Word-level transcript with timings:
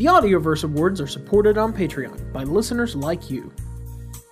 The 0.00 0.06
Audioverse 0.06 0.64
Awards 0.64 0.98
are 1.02 1.06
supported 1.06 1.58
on 1.58 1.74
Patreon 1.74 2.32
by 2.32 2.44
listeners 2.44 2.96
like 2.96 3.28
you. 3.28 3.52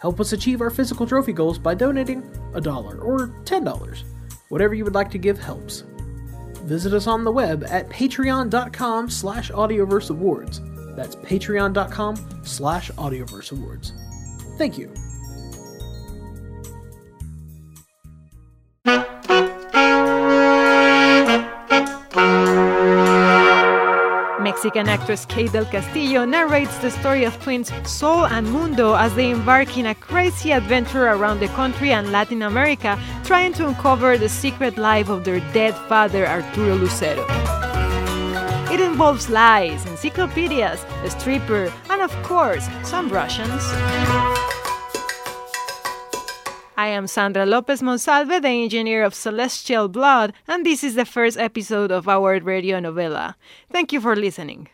Help 0.01 0.19
us 0.19 0.33
achieve 0.33 0.62
our 0.62 0.71
physical 0.71 1.06
trophy 1.06 1.35
goals 1.35 1.59
by 1.59 1.75
donating 1.75 2.27
a 2.54 2.61
dollar 2.62 2.98
or 3.01 3.29
$10. 3.45 4.03
Whatever 4.49 4.73
you 4.73 4.83
would 4.85 4.95
like 4.95 5.11
to 5.11 5.19
give 5.19 5.39
helps. 5.39 5.85
Visit 6.65 6.95
us 6.95 7.07
on 7.07 7.23
the 7.23 7.31
web 7.31 7.65
at 7.69 7.87
patreon.com 7.91 9.11
slash 9.11 9.51
audioverse 9.51 10.08
awards. 10.08 10.62
That's 10.96 11.17
patreon.com 11.17 12.16
slash 12.44 12.90
audioverse 12.92 13.53
awards. 13.53 13.92
Thank 14.56 14.78
you. 14.78 14.90
Mexican 24.59 24.88
actress 24.88 25.25
Kate 25.25 25.52
del 25.52 25.66
Castillo 25.66 26.24
narrates 26.24 26.77
the 26.78 26.91
story 26.91 27.23
of 27.23 27.41
twins 27.41 27.70
Sol 27.88 28.27
and 28.27 28.51
Mundo 28.51 28.95
as 28.95 29.15
they 29.15 29.30
embark 29.30 29.78
in 29.78 29.87
a 29.87 29.95
crazy 29.95 30.51
adventure 30.51 31.06
around 31.06 31.38
the 31.38 31.46
country 31.55 31.92
and 31.92 32.10
Latin 32.10 32.42
America, 32.42 32.98
trying 33.23 33.52
to 33.52 33.68
uncover 33.68 34.18
the 34.18 34.29
secret 34.29 34.77
life 34.77 35.10
of 35.10 35.23
their 35.23 35.38
dead 35.52 35.77
father, 35.88 36.27
Arturo 36.27 36.74
Lucero. 36.74 37.24
It 38.73 38.80
involves 38.80 39.30
lies, 39.30 39.87
encyclopedias, 39.87 40.84
a 41.04 41.10
stripper, 41.10 41.73
and 41.88 42.02
of 42.02 42.10
course, 42.24 42.66
some 42.82 43.09
Russians. 43.10 43.62
I 46.78 46.87
am 46.87 47.09
Sandra 47.09 47.45
Lopez 47.45 47.82
Monsalve, 47.82 48.41
the 48.41 48.48
engineer 48.48 49.02
of 49.02 49.12
Celestial 49.12 49.88
Blood, 49.88 50.32
and 50.46 50.64
this 50.64 50.84
is 50.84 50.95
the 50.95 51.04
first 51.04 51.37
episode 51.37 51.91
of 51.91 52.06
our 52.06 52.38
radio 52.38 52.78
novela. 52.78 53.34
Thank 53.68 53.92
you 53.92 54.01
for 54.01 54.14
listening. 54.14 54.68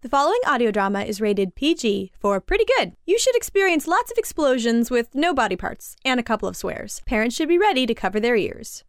The 0.00 0.08
following 0.08 0.40
audio 0.46 0.70
drama 0.70 1.02
is 1.02 1.20
rated 1.20 1.54
PG 1.54 2.12
for 2.18 2.40
pretty 2.40 2.64
good. 2.78 2.94
You 3.04 3.18
should 3.18 3.36
experience 3.36 3.86
lots 3.86 4.10
of 4.10 4.16
explosions 4.16 4.90
with 4.90 5.14
no 5.14 5.34
body 5.34 5.54
parts 5.54 5.96
and 6.02 6.18
a 6.18 6.22
couple 6.22 6.48
of 6.48 6.56
swears. 6.56 7.02
Parents 7.04 7.36
should 7.36 7.48
be 7.48 7.58
ready 7.58 7.84
to 7.84 7.92
cover 7.92 8.18
their 8.18 8.34
ears. 8.34 8.84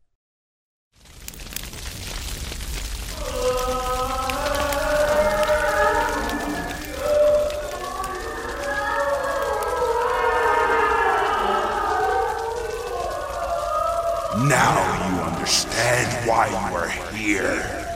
Now 14.47 15.09
you 15.09 15.21
understand 15.21 16.27
why 16.27 16.47
you 16.47 16.55
are 16.55 16.89
here. 17.13 17.89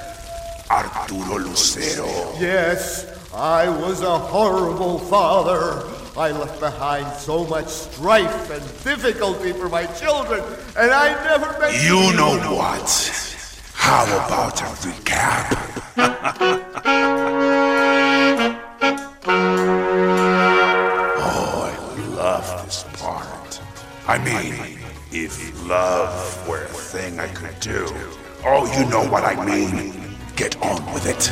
Arturo 0.69 1.38
Lucero. 1.38 2.33
Yes, 2.38 3.05
I 3.33 3.69
was 3.69 4.02
a 4.02 4.19
horrible 4.19 5.00
father. 5.00 5.88
I 6.17 6.31
left 6.31 6.59
behind 6.59 7.11
so 7.13 7.45
much 7.45 7.67
strife 7.67 8.50
and 8.50 8.61
difficulty 8.83 9.53
for 9.53 9.69
my 9.69 9.85
children, 9.85 10.44
and 10.77 10.91
I 10.91 11.13
never 11.23 11.58
meant 11.59 11.75
to 11.75 11.83
You 11.83 12.13
know 12.17 12.38
what? 12.53 12.89
How 13.73 14.03
about 14.03 14.59
a 14.59 14.66
recap? 14.83 15.47
oh, 21.17 21.72
I 21.72 22.16
love 22.16 22.66
this 22.66 22.83
part. 22.94 23.61
I 24.07 24.17
mean, 24.17 24.83
if 25.16 25.67
love 25.69 26.47
were 26.47 26.64
a 26.64 26.67
thing 26.67 27.19
I 27.19 27.28
could 27.28 27.59
do. 27.59 27.86
Oh, 28.44 28.66
you 28.75 28.89
know 28.89 29.06
what 29.06 29.23
I 29.23 29.36
mean. 29.45 30.17
Get 30.36 30.59
on 30.59 30.83
with 30.92 31.06
it. 31.06 31.30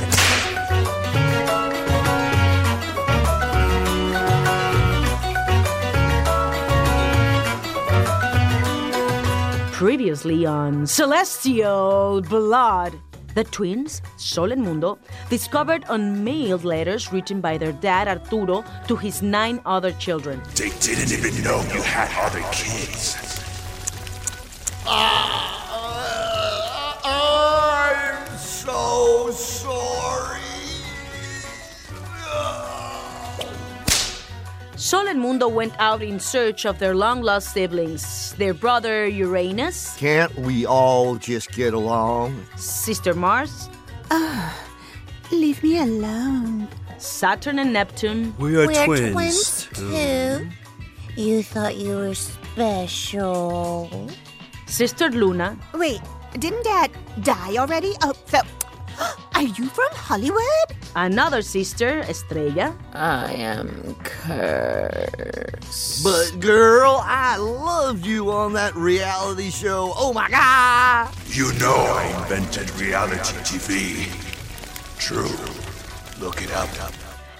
Previously 9.73 10.45
on 10.45 10.85
Celestial 10.85 12.21
Blood. 12.21 12.93
The 13.33 13.45
twins, 13.45 14.01
Sol 14.17 14.51
and 14.51 14.61
Mundo, 14.61 14.99
discovered 15.29 15.85
unmailed 15.89 16.65
letters 16.65 17.11
written 17.11 17.41
by 17.41 17.57
their 17.57 17.71
dad 17.71 18.07
Arturo 18.07 18.63
to 18.87 18.95
his 18.95 19.23
nine 19.23 19.59
other 19.65 19.93
children. 19.93 20.41
They 20.53 20.69
didn't 20.81 21.11
even 21.11 21.41
know 21.43 21.61
you 21.73 21.81
had 21.81 22.11
other 22.19 22.43
kids. 22.51 23.30
Ah, 24.85 25.77
I'm 27.03 28.37
so 28.37 29.31
sorry. 29.31 30.39
Sol 34.75 35.07
and 35.07 35.19
Mundo 35.21 35.47
went 35.47 35.73
out 35.79 36.01
in 36.01 36.19
search 36.19 36.65
of 36.65 36.79
their 36.79 36.95
long 36.95 37.21
lost 37.21 37.53
siblings, 37.53 38.33
their 38.37 38.53
brother 38.53 39.07
Uranus, 39.07 39.95
Can't 39.97 40.33
we 40.39 40.65
all 40.65 41.15
just 41.15 41.51
get 41.51 41.73
along? 41.73 42.45
sister 42.57 43.13
Mars, 43.13 43.69
ah, 44.09 44.53
Leave 45.31 45.63
me 45.63 45.77
alone. 45.79 46.67
Saturn 46.97 47.57
and 47.59 47.71
Neptune, 47.73 48.33
We 48.37 48.57
are 48.57 48.67
We're 48.67 48.85
twins. 48.85 49.13
twins 49.13 49.67
too. 49.73 50.47
You 51.15 51.41
thought 51.43 51.77
you 51.77 51.95
were 51.95 52.13
special. 52.15 53.89
Sister 54.71 55.09
Luna, 55.09 55.57
Wait, 55.73 56.01
didn't 56.39 56.63
Dad 56.63 56.91
die 57.23 57.57
already? 57.57 57.93
Oh, 58.01 58.13
so 58.25 58.39
are 59.35 59.43
you 59.43 59.65
from 59.67 59.89
Hollywood? 59.91 60.41
another 60.95 61.41
sister, 61.41 61.99
Estrella, 62.09 62.75
I 62.93 63.31
am 63.33 63.95
cursed. 64.03 66.03
But 66.03 66.39
girl, 66.41 67.01
I 67.05 67.37
loved 67.37 68.05
you 68.05 68.29
on 68.31 68.51
that 68.53 68.75
reality 68.75 69.49
show. 69.51 69.93
Oh 69.95 70.11
my 70.13 70.29
god! 70.29 71.13
You 71.27 71.53
know 71.59 71.73
I 71.75 72.07
invented 72.21 72.69
reality 72.75 73.35
TV. 73.47 74.07
True. 74.99 75.29
Look 76.23 76.41
it 76.41 76.51
up. 76.51 76.69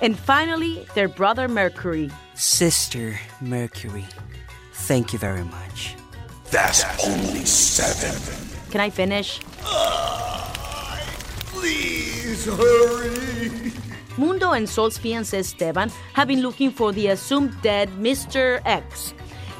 and 0.01 0.17
finally 0.17 0.87
their 0.95 1.07
brother 1.09 1.47
Mercury. 1.47 2.09
Sister 2.35 3.19
Mercury, 3.41 4.05
thank 4.73 5.11
you 5.13 5.19
very 5.19 5.43
much. 5.43 5.95
That's 6.51 6.83
only 7.07 7.45
seven. 7.45 8.11
Can 8.71 8.81
I 8.81 8.89
finish? 8.89 9.39
Uh, 9.65 10.99
please 11.47 12.45
hurry. 12.45 13.71
Mundo 14.17 14.51
and 14.51 14.67
Sol's 14.67 14.99
fiancé 14.99 15.39
Esteban 15.39 15.89
have 16.13 16.27
been 16.27 16.41
looking 16.41 16.69
for 16.69 16.91
the 16.91 17.07
assumed 17.07 17.55
dead 17.61 17.89
Mr. 17.91 18.61
X. 18.65 19.13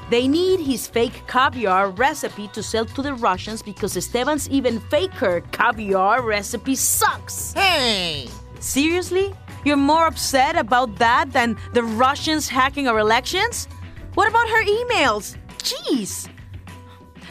They 0.10 0.28
need 0.28 0.60
his 0.60 0.88
fake 0.88 1.24
caviar 1.28 1.92
recipe 1.92 2.50
to 2.50 2.62
sell 2.62 2.84
to 2.84 3.02
the 3.02 3.14
Russians 3.14 3.62
because 3.62 3.96
Esteban's 3.96 4.50
even 4.50 4.82
faker 4.82 5.40
caviar 5.54 6.22
recipe 6.22 6.76
sucks. 6.76 7.54
Hey! 7.54 8.28
Seriously? 8.60 9.34
You're 9.64 9.78
more 9.78 10.08
upset 10.08 10.58
about 10.58 10.98
that 10.98 11.32
than 11.32 11.56
the 11.72 11.84
Russians 11.84 12.50
hacking 12.50 12.90
our 12.90 13.00
elections? 13.00 13.70
What 14.16 14.28
about 14.28 14.50
her 14.50 14.66
emails? 14.66 15.38
Jeez! 15.60 16.28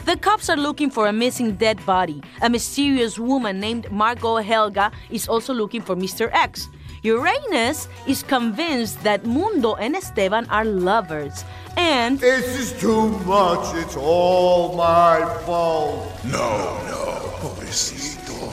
The 0.05 0.17
cops 0.17 0.49
are 0.49 0.57
looking 0.57 0.89
for 0.89 1.07
a 1.07 1.13
missing 1.13 1.53
dead 1.55 1.83
body. 1.85 2.21
A 2.41 2.49
mysterious 2.49 3.19
woman 3.19 3.59
named 3.59 3.91
Margot 3.91 4.37
Helga 4.37 4.91
is 5.11 5.27
also 5.27 5.53
looking 5.53 5.81
for 5.81 5.95
Mr. 5.95 6.29
X. 6.33 6.67
Uranus 7.03 7.87
is 8.07 8.23
convinced 8.23 9.01
that 9.03 9.25
Mundo 9.25 9.75
and 9.75 9.95
Esteban 9.95 10.45
are 10.49 10.65
lovers. 10.65 11.43
And 11.77 12.19
This 12.19 12.59
is 12.59 12.79
too 12.81 13.09
much. 13.25 13.75
It's 13.75 13.95
all 13.95 14.75
my 14.75 15.21
fault. 15.45 16.11
No, 16.25 16.77
no, 16.85 17.31
pobrecito. 17.39 18.51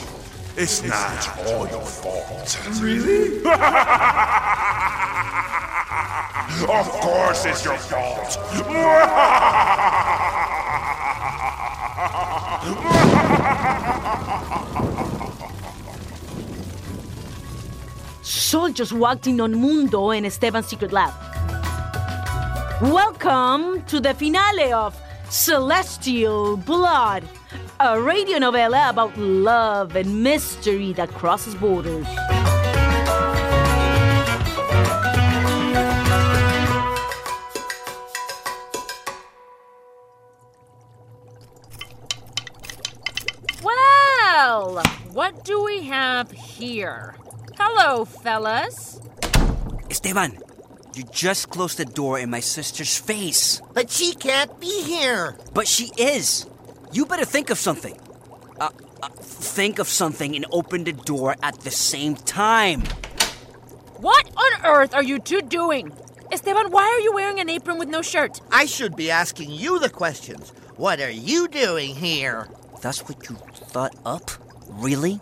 It's 0.56 0.82
not 0.82 1.28
all 1.46 1.68
your 1.68 1.84
fault. 1.84 2.58
Really? 2.80 3.38
of 6.68 6.86
course 7.00 7.44
it's 7.44 7.64
your 7.64 7.76
fault. 7.78 8.38
Sol 18.22 18.70
just 18.70 18.92
walked 18.92 19.26
in 19.26 19.40
on 19.40 19.60
Mundo 19.60 20.10
and 20.10 20.24
Esteban's 20.24 20.68
secret 20.68 20.92
lab. 20.92 21.12
Welcome 22.80 23.82
to 23.86 23.98
the 23.98 24.14
finale 24.14 24.72
of 24.72 24.96
Celestial 25.28 26.56
Blood, 26.56 27.24
a 27.80 28.00
radio 28.00 28.38
novella 28.38 28.90
about 28.90 29.18
love 29.18 29.96
and 29.96 30.22
mystery 30.22 30.92
that 30.92 31.08
crosses 31.08 31.56
borders. 31.56 32.06
Well, 44.58 44.74
what 44.74 44.88
what 45.14 45.44
do 45.44 45.62
we 45.62 45.82
have 45.84 46.32
here? 46.32 47.14
Hello, 47.56 48.04
fellas. 48.04 48.98
Esteban, 49.88 50.36
you 50.96 51.04
just 51.12 51.50
closed 51.50 51.78
the 51.78 51.84
door 51.84 52.18
in 52.18 52.28
my 52.28 52.40
sister's 52.40 52.98
face. 52.98 53.62
But 53.72 53.88
she 53.88 54.14
can't 54.14 54.58
be 54.58 54.82
here. 54.82 55.36
But 55.54 55.68
she 55.68 55.92
is. 55.96 56.44
You 56.90 57.06
better 57.06 57.24
think 57.24 57.50
of 57.50 57.58
something. 57.58 58.00
Uh, 58.58 58.70
uh, 59.00 59.08
think 59.20 59.78
of 59.78 59.86
something 59.86 60.34
and 60.34 60.44
open 60.50 60.82
the 60.82 60.92
door 60.92 61.36
at 61.40 61.60
the 61.60 61.70
same 61.70 62.16
time. 62.16 62.82
What 63.98 64.26
on 64.36 64.66
earth 64.66 64.92
are 64.92 65.04
you 65.04 65.20
two 65.20 65.42
doing? 65.42 65.92
Esteban, 66.32 66.72
why 66.72 66.82
are 66.82 67.00
you 67.00 67.14
wearing 67.14 67.38
an 67.38 67.48
apron 67.48 67.78
with 67.78 67.88
no 67.88 68.02
shirt? 68.02 68.40
I 68.50 68.66
should 68.66 68.96
be 68.96 69.08
asking 69.08 69.52
you 69.52 69.78
the 69.78 69.88
questions. 69.88 70.50
What 70.74 70.98
are 70.98 71.14
you 71.14 71.46
doing 71.46 71.94
here? 71.94 72.48
That's 72.82 73.08
what 73.08 73.28
you 73.28 73.36
thought 73.70 73.94
up? 74.04 74.47
Really? 74.68 75.20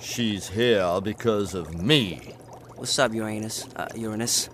She's 0.00 0.48
here 0.48 1.00
because 1.02 1.54
of 1.54 1.80
me. 1.80 2.34
What's 2.76 2.98
up, 2.98 3.14
Uranus? 3.14 3.66
Uh, 3.76 3.88
Uranus? 3.94 4.50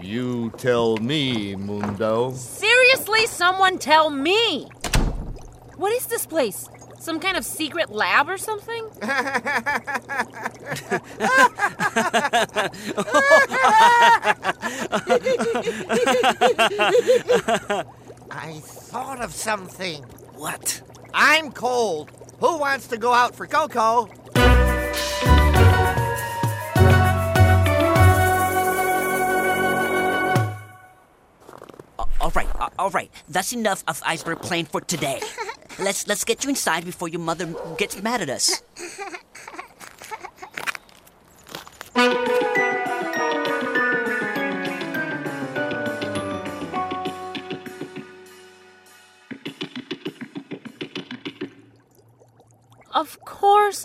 You 0.00 0.50
tell 0.56 0.96
me, 0.96 1.54
Mundo. 1.56 2.32
Seriously, 2.32 3.26
someone 3.26 3.78
tell 3.78 4.10
me! 4.10 4.68
What 5.76 5.92
is 5.92 6.06
this 6.06 6.26
place? 6.26 6.68
Some 6.98 7.20
kind 7.20 7.36
of 7.36 7.44
secret 7.44 7.90
lab 7.90 8.28
or 8.28 8.38
something? 8.38 8.84
I 18.30 18.60
thought 18.62 19.20
of 19.20 19.32
something. 19.32 20.02
What? 20.34 20.82
I'm 21.14 21.52
cold. 21.52 22.10
Who 22.40 22.58
wants 22.58 22.88
to 22.88 22.96
go 22.96 23.12
out 23.12 23.34
for 23.34 23.46
cocoa? 23.46 24.08
Uh, 31.98 32.04
all 32.20 32.30
right, 32.30 32.48
uh, 32.58 32.68
all 32.78 32.90
right. 32.90 33.10
That's 33.28 33.52
enough 33.52 33.84
of 33.86 34.02
iceberg 34.04 34.40
plane 34.40 34.66
for 34.66 34.80
today. 34.80 35.20
let's 35.78 36.06
let's 36.06 36.24
get 36.24 36.44
you 36.44 36.50
inside 36.50 36.84
before 36.84 37.08
your 37.08 37.20
mother 37.20 37.54
gets 37.78 38.02
mad 38.02 38.20
at 38.22 38.30
us. 38.30 38.62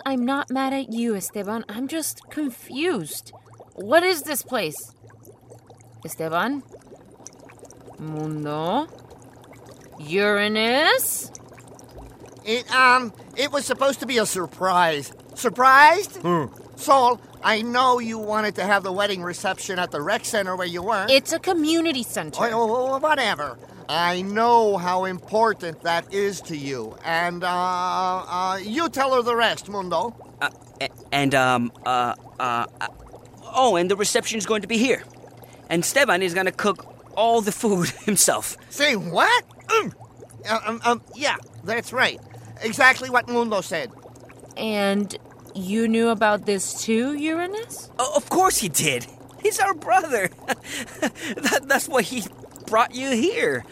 I'm 0.07 0.23
not 0.23 0.49
mad 0.49 0.71
at 0.71 0.93
you, 0.93 1.15
Esteban. 1.15 1.65
I'm 1.67 1.89
just 1.89 2.21
confused. 2.29 3.33
What 3.75 4.03
is 4.03 4.21
this 4.21 4.41
place? 4.41 4.93
Esteban? 6.05 6.63
Mundo? 7.99 8.87
Uranus? 9.99 11.29
It 12.45 12.73
um 12.73 13.11
it 13.35 13.51
was 13.51 13.65
supposed 13.65 13.99
to 13.99 14.05
be 14.05 14.17
a 14.17 14.25
surprise. 14.25 15.11
Surprised? 15.35 16.21
Sol, 16.77 17.19
I 17.43 17.61
know 17.61 17.99
you 17.99 18.17
wanted 18.17 18.55
to 18.55 18.63
have 18.63 18.83
the 18.83 18.93
wedding 18.93 19.23
reception 19.23 19.77
at 19.77 19.91
the 19.91 20.01
rec 20.01 20.23
center 20.23 20.55
where 20.55 20.67
you 20.67 20.83
were. 20.83 21.05
It's 21.09 21.33
a 21.33 21.39
community 21.39 22.03
center. 22.03 22.45
Oh, 22.53 22.93
oh, 22.93 22.97
whatever. 22.99 23.57
I 23.89 24.21
know 24.21 24.77
how 24.77 25.05
important 25.05 25.81
that 25.83 26.13
is 26.13 26.41
to 26.41 26.57
you, 26.57 26.97
and 27.05 27.43
uh, 27.43 27.47
uh, 27.47 28.59
you 28.61 28.89
tell 28.89 29.15
her 29.15 29.21
the 29.21 29.35
rest, 29.35 29.69
Mundo. 29.69 30.15
Uh, 30.41 30.49
and 31.11 31.33
um 31.33 31.71
uh, 31.85 32.13
uh 32.39 32.65
oh, 33.55 33.75
and 33.75 33.89
the 33.89 33.95
reception's 33.95 34.45
going 34.45 34.61
to 34.61 34.67
be 34.67 34.77
here, 34.77 35.03
and 35.69 35.83
Esteban 35.83 36.21
is 36.21 36.33
gonna 36.33 36.51
cook 36.51 36.85
all 37.15 37.41
the 37.41 37.51
food 37.51 37.89
himself. 38.05 38.57
Say 38.69 38.95
what? 38.95 39.43
Mm. 39.67 39.93
Uh, 40.49 40.59
um, 40.65 40.81
um, 40.85 41.01
yeah, 41.15 41.37
that's 41.63 41.91
right. 41.93 42.19
Exactly 42.61 43.09
what 43.09 43.27
Mundo 43.27 43.61
said. 43.61 43.91
And 44.55 45.15
you 45.55 45.87
knew 45.87 46.09
about 46.09 46.45
this 46.45 46.83
too, 46.83 47.13
Uranus? 47.15 47.89
O- 47.99 48.13
of 48.15 48.29
course 48.29 48.57
he 48.57 48.69
did. 48.69 49.07
He's 49.41 49.59
our 49.59 49.73
brother. 49.73 50.29
that, 50.99 51.61
that's 51.67 51.87
why 51.87 52.01
he 52.01 52.23
brought 52.67 52.93
you 52.93 53.11
here, 53.11 53.65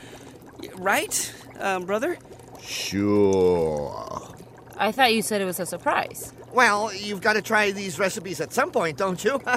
right, 0.75 1.33
um, 1.59 1.85
brother? 1.85 2.17
Sure. 2.61 4.35
I 4.77 4.91
thought 4.91 5.13
you 5.13 5.21
said 5.21 5.41
it 5.41 5.45
was 5.45 5.59
a 5.59 5.65
surprise. 5.65 6.33
Well, 6.51 6.93
you've 6.93 7.21
got 7.21 7.33
to 7.33 7.41
try 7.41 7.71
these 7.71 7.99
recipes 7.99 8.41
at 8.41 8.53
some 8.53 8.71
point, 8.71 8.97
don't 8.97 9.23
you? 9.23 9.37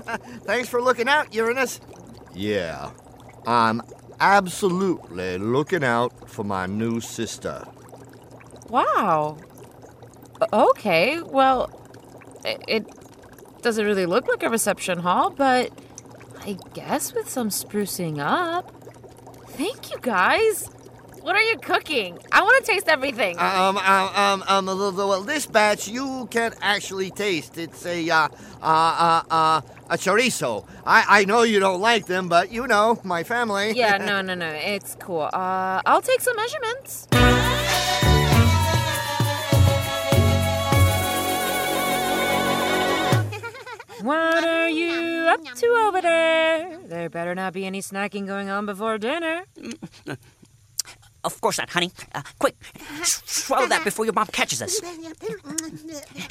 Thanks 0.44 0.68
for 0.68 0.82
looking 0.82 1.08
out, 1.08 1.32
Uranus. 1.34 1.80
Yeah. 2.34 2.90
I'm 3.46 3.82
absolutely 4.20 5.38
looking 5.38 5.84
out 5.84 6.28
for 6.28 6.44
my 6.44 6.66
new 6.66 7.00
sister. 7.00 7.64
Wow. 8.68 9.38
Okay, 10.52 11.20
well, 11.22 11.70
it 12.44 12.86
doesn't 13.62 13.84
really 13.84 14.06
look 14.06 14.28
like 14.28 14.42
a 14.42 14.50
reception 14.50 14.98
hall, 14.98 15.30
but 15.30 15.72
I 16.40 16.56
guess 16.74 17.12
with 17.14 17.28
some 17.28 17.48
sprucing 17.48 18.18
up. 18.18 18.74
Thank 19.58 19.90
you 19.90 19.98
guys. 20.00 20.70
What 21.22 21.34
are 21.36 21.42
you 21.42 21.58
cooking? 21.58 22.18
I 22.32 22.42
want 22.42 22.64
to 22.64 22.72
taste 22.72 22.88
everything. 22.88 23.38
Um, 23.38 23.76
um, 23.76 24.08
um, 24.14 24.44
um, 24.46 24.64
the- 24.66 24.90
the- 24.92 25.06
well, 25.06 25.22
this 25.22 25.46
batch 25.46 25.88
you 25.88 26.26
can't 26.30 26.54
actually 26.62 27.10
taste. 27.10 27.58
It's 27.58 27.84
a, 27.84 28.08
uh, 28.08 28.28
uh, 28.62 28.66
uh, 28.66 29.22
uh, 29.30 29.60
a 29.90 29.96
chorizo. 29.98 30.64
I, 30.86 31.04
I 31.20 31.24
know 31.24 31.42
you 31.42 31.58
don't 31.60 31.80
like 31.80 32.06
them, 32.06 32.28
but 32.28 32.52
you 32.52 32.66
know, 32.66 32.98
my 33.02 33.24
family. 33.24 33.72
yeah, 33.76 33.96
no, 34.10 34.22
no, 34.22 34.34
no. 34.34 34.48
It's 34.48 34.96
cool. 35.00 35.28
Uh, 35.32 35.82
I'll 35.84 36.02
take 36.02 36.20
some 36.20 36.36
measurements. 36.36 37.08
What 44.00 44.44
are 44.44 44.68
you 44.68 45.07
up 45.28 45.44
to 45.44 45.66
over 45.66 46.00
there? 46.00 46.78
There 46.86 47.08
better 47.08 47.34
not 47.34 47.52
be 47.52 47.66
any 47.66 47.80
snacking 47.80 48.26
going 48.26 48.48
on 48.48 48.66
before 48.66 48.98
dinner. 48.98 49.44
Mm, 49.58 49.74
mm, 50.06 50.16
Of 51.28 51.40
course 51.42 51.58
not, 51.58 51.68
honey. 51.70 51.90
Uh, 52.14 52.22
quick, 52.38 52.56
swallow 53.04 53.66
that 53.68 53.84
before 53.84 54.04
your 54.06 54.14
mom 54.14 54.26
catches 54.32 54.62
us. 54.62 54.80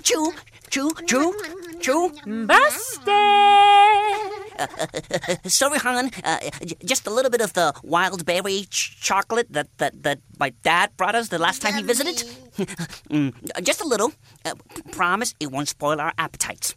Chew, 0.02 0.34
chew, 0.72 0.92
chew, 1.06 1.34
chew. 1.80 2.12
Busted! 2.48 3.12
Sorry, 5.52 5.78
hon. 5.78 6.10
Uh, 6.24 6.40
just 6.84 7.06
a 7.06 7.12
little 7.12 7.30
bit 7.30 7.42
of 7.42 7.54
the 7.54 7.74
wild 7.84 8.26
berry 8.26 8.66
ch- 8.72 8.98
chocolate 9.00 9.46
that, 9.54 9.68
that, 9.78 10.02
that 10.02 10.20
my 10.40 10.50
dad 10.64 10.90
brought 10.98 11.14
us 11.14 11.28
the 11.30 11.38
last 11.38 11.62
time 11.62 11.76
he 11.76 11.84
visited. 11.84 12.24
Mm, 13.14 13.34
just 13.64 13.82
a 13.82 13.88
little. 13.88 14.12
Uh, 14.44 14.56
p- 14.74 14.82
promise 14.92 15.36
it 15.40 15.52
won't 15.52 15.70
spoil 15.70 16.02
our 16.02 16.12
appetites. 16.18 16.74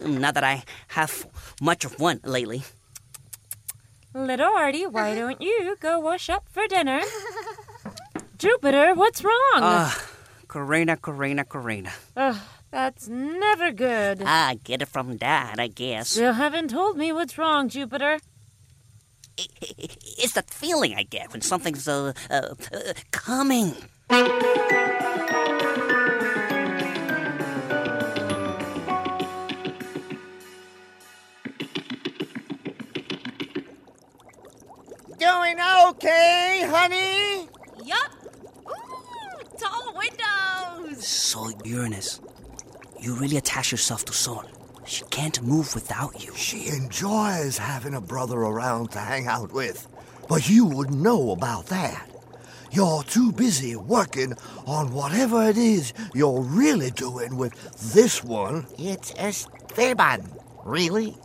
Not 0.00 0.34
that 0.34 0.44
I 0.44 0.62
have 0.94 1.26
much 1.60 1.84
of 1.84 1.98
one 1.98 2.20
lately. 2.22 2.62
Little 4.14 4.52
Artie, 4.56 4.86
why 4.86 5.14
don't 5.16 5.40
you 5.42 5.76
go 5.80 5.98
wash 5.98 6.28
up 6.30 6.44
for 6.48 6.66
dinner? 6.68 7.00
Jupiter, 8.40 8.94
what's 8.94 9.22
wrong? 9.22 9.60
Ah, 9.60 10.02
Corina, 10.48 10.96
Corina, 10.96 11.44
Corina. 11.44 11.90
Ugh, 12.16 12.38
that's 12.70 13.06
never 13.06 13.70
good. 13.70 14.22
Ah, 14.24 14.54
get 14.64 14.80
it 14.80 14.88
from 14.88 15.18
dad, 15.18 15.60
I 15.60 15.66
guess. 15.66 16.16
You 16.16 16.32
haven't 16.32 16.68
told 16.68 16.96
me 16.96 17.12
what's 17.12 17.36
wrong, 17.36 17.68
Jupiter. 17.68 18.18
It's 19.36 20.32
that 20.32 20.48
feeling 20.48 20.94
I 20.94 21.02
get 21.02 21.30
when 21.34 21.42
something's 21.42 21.86
uh, 21.86 22.14
uh, 22.30 22.54
uh, 22.72 22.92
coming. 23.10 23.74
Doing 35.18 35.58
okay, 35.60 36.64
honey? 36.70 37.49
Yup. 40.02 40.12
Ooh, 40.78 40.82
windows. 40.82 41.06
So, 41.06 41.50
Uranus, 41.64 42.20
you 43.00 43.14
really 43.14 43.36
attach 43.36 43.70
yourself 43.72 44.04
to 44.06 44.12
Sol. 44.12 44.44
She 44.86 45.04
can't 45.10 45.42
move 45.42 45.74
without 45.74 46.24
you. 46.24 46.34
She 46.34 46.68
enjoys 46.68 47.58
having 47.58 47.94
a 47.94 48.00
brother 48.00 48.38
around 48.38 48.92
to 48.92 48.98
hang 48.98 49.26
out 49.26 49.52
with. 49.52 49.86
But 50.28 50.48
you 50.48 50.66
wouldn't 50.66 51.00
know 51.00 51.30
about 51.30 51.66
that. 51.66 52.08
You're 52.72 53.02
too 53.02 53.32
busy 53.32 53.74
working 53.74 54.34
on 54.66 54.92
whatever 54.92 55.48
it 55.48 55.56
is 55.56 55.92
you're 56.14 56.40
really 56.40 56.90
doing 56.90 57.36
with 57.36 57.52
this 57.92 58.22
one. 58.22 58.66
It's 58.78 59.12
Esteban. 59.16 60.30
Really? 60.64 61.16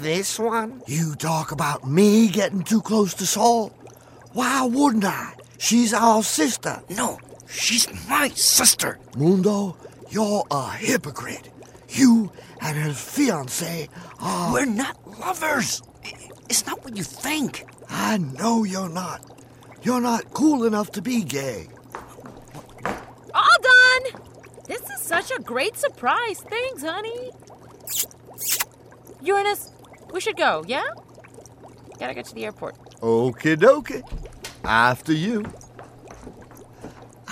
This 0.00 0.38
one? 0.38 0.82
You 0.86 1.14
talk 1.14 1.52
about 1.52 1.88
me 1.88 2.28
getting 2.28 2.62
too 2.62 2.82
close 2.82 3.14
to 3.14 3.26
Sol? 3.26 3.68
Why 4.32 4.66
wouldn't 4.66 5.04
I? 5.04 5.34
She's 5.58 5.94
our 5.94 6.22
sister. 6.22 6.82
No, 6.90 7.18
She's 7.48 7.88
my 8.08 8.28
sister. 8.28 8.98
Mundo, 9.16 9.76
you're 10.10 10.44
a 10.50 10.70
hypocrite. 10.72 11.50
You 11.88 12.32
and 12.60 12.76
his 12.76 12.96
fiancée 12.96 13.88
are. 14.20 14.52
We're 14.52 14.66
not 14.66 15.18
lovers. 15.20 15.82
It's 16.48 16.66
not 16.66 16.84
what 16.84 16.96
you 16.96 17.02
think. 17.02 17.64
I 17.88 18.18
know 18.18 18.64
you're 18.64 18.88
not. 18.88 19.22
You're 19.82 20.00
not 20.00 20.32
cool 20.32 20.64
enough 20.64 20.90
to 20.92 21.02
be 21.02 21.22
gay. 21.22 21.68
All 23.34 23.58
done! 23.62 24.22
This 24.66 24.82
is 24.90 25.00
such 25.00 25.30
a 25.30 25.40
great 25.40 25.76
surprise. 25.76 26.40
Thanks, 26.40 26.82
honey. 26.82 27.30
Uranus, 29.22 29.72
we 30.12 30.20
should 30.20 30.36
go, 30.36 30.64
yeah? 30.66 30.84
Gotta 31.98 32.14
get 32.14 32.26
to 32.26 32.34
the 32.34 32.44
airport. 32.44 32.76
Okie 33.00 33.56
dokie. 33.56 34.02
After 34.64 35.12
you. 35.12 35.44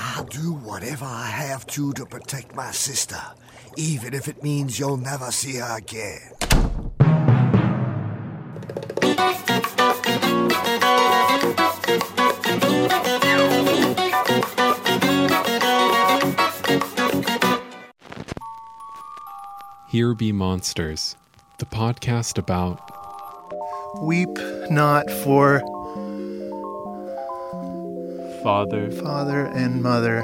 I'll 0.07 0.25
do 0.25 0.53
whatever 0.53 1.07
I 1.07 1.29
have 1.29 1.67
to 1.69 1.95
to 1.95 2.05
protect 2.05 2.55
my 2.55 2.73
sister, 2.73 3.21
even 3.79 4.13
if 4.13 4.29
it 4.29 4.43
means 4.43 4.79
you'll 4.79 4.99
never 4.99 5.31
see 5.31 5.57
her 5.57 5.79
again. 5.79 6.21
Here 19.89 20.15
Be 20.15 20.33
Monsters, 20.33 21.17
the 21.59 21.67
podcast 21.67 22.37
about 22.37 22.79
Weep 24.03 24.29
not 24.71 25.11
for 25.11 25.63
Father, 28.45 28.91
father 28.91 29.47
and 29.47 29.83
mother. 29.83 30.23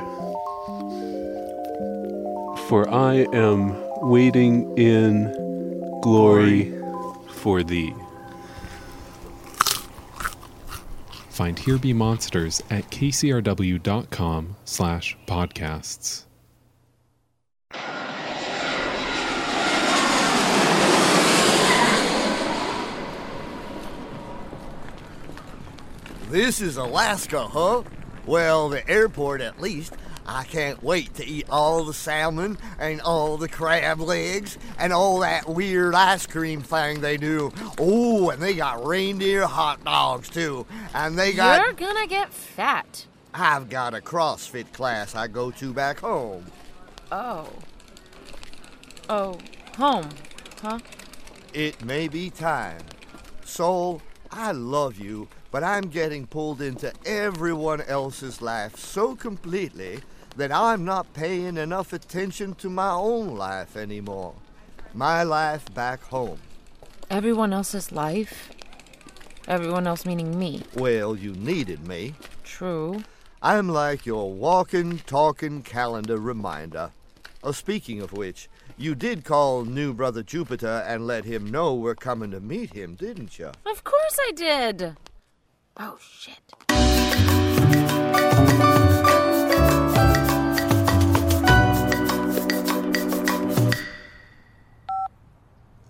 for 2.68 2.88
I 2.88 3.26
am 3.32 3.74
waiting 4.08 4.76
in 4.78 5.32
glory 6.02 6.70
for 7.30 7.62
thee. 7.62 7.94
Find 11.30 11.58
Here 11.58 11.78
Be 11.78 11.94
Monsters 11.94 12.62
at 12.70 12.84
kcrw.com 12.90 14.56
slash 14.66 15.16
podcasts. 15.26 16.26
This 26.28 26.60
is 26.60 26.76
Alaska, 26.76 27.48
huh? 27.48 27.82
Well, 28.26 28.68
the 28.68 28.88
airport 28.88 29.40
at 29.40 29.60
least. 29.60 29.94
I 30.26 30.44
can't 30.44 30.82
wait 30.82 31.14
to 31.14 31.26
eat 31.26 31.46
all 31.50 31.82
the 31.82 31.94
salmon 31.94 32.56
and 32.78 33.00
all 33.00 33.36
the 33.36 33.48
crab 33.48 34.00
legs 34.00 34.58
and 34.78 34.92
all 34.92 35.18
that 35.20 35.48
weird 35.48 35.94
ice 35.94 36.26
cream 36.26 36.60
thing 36.60 37.00
they 37.00 37.16
do. 37.16 37.52
Oh, 37.78 38.30
and 38.30 38.40
they 38.40 38.54
got 38.54 38.86
reindeer 38.86 39.46
hot 39.46 39.82
dogs 39.84 40.28
too. 40.28 40.66
And 40.94 41.18
they 41.18 41.32
got. 41.32 41.60
You're 41.60 41.72
gonna 41.72 42.06
get 42.06 42.32
fat. 42.32 43.06
I've 43.34 43.68
got 43.68 43.94
a 43.94 44.00
CrossFit 44.00 44.72
class 44.72 45.14
I 45.14 45.26
go 45.26 45.50
to 45.52 45.72
back 45.72 46.00
home. 46.00 46.44
Oh. 47.10 47.48
Oh, 49.08 49.38
home, 49.76 50.08
huh? 50.62 50.78
It 51.52 51.84
may 51.84 52.06
be 52.06 52.30
time. 52.30 52.82
Sol, 53.44 54.00
I 54.30 54.52
love 54.52 54.98
you, 54.98 55.28
but 55.50 55.64
I'm 55.64 55.88
getting 55.88 56.26
pulled 56.26 56.60
into 56.60 56.92
everyone 57.04 57.80
else's 57.82 58.40
life 58.40 58.76
so 58.76 59.16
completely 59.16 60.00
that 60.36 60.52
I'm 60.52 60.84
not 60.84 61.12
paying 61.12 61.56
enough 61.56 61.92
attention 61.92 62.54
to 62.56 62.70
my 62.70 62.90
own 62.90 63.36
life 63.36 63.76
anymore. 63.76 64.34
My 64.94 65.22
life 65.22 65.72
back 65.74 66.02
home. 66.04 66.38
Everyone 67.10 67.52
else's 67.52 67.90
life? 67.90 68.50
Everyone 69.48 69.86
else 69.86 70.06
meaning 70.06 70.38
me. 70.38 70.62
Well, 70.74 71.16
you 71.16 71.32
needed 71.32 71.86
me. 71.86 72.14
True. 72.44 73.02
I'm 73.42 73.68
like 73.68 74.06
your 74.06 74.32
walking, 74.32 74.98
talking 75.06 75.62
calendar 75.62 76.18
reminder. 76.18 76.92
Oh, 77.42 77.52
speaking 77.52 78.00
of 78.00 78.12
which, 78.12 78.48
you 78.76 78.94
did 78.94 79.24
call 79.24 79.64
new 79.64 79.92
brother 79.92 80.22
Jupiter 80.22 80.84
and 80.86 81.06
let 81.06 81.24
him 81.24 81.50
know 81.50 81.74
we're 81.74 81.94
coming 81.94 82.30
to 82.32 82.40
meet 82.40 82.74
him, 82.74 82.94
didn't 82.94 83.38
you? 83.38 83.50
Of 83.66 83.82
course 83.82 84.18
I 84.20 84.32
did. 84.32 84.96
Oh, 85.76 85.96
shit. 86.00 86.38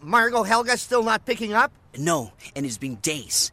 Margot 0.03 0.43
Helga's 0.43 0.83
still 0.83 1.03
not 1.03 1.25
picking 1.25 1.53
up? 1.53 1.73
No, 1.97 2.33
and 2.55 2.67
it's 2.67 2.79
been 2.79 2.97
days. 2.97 3.53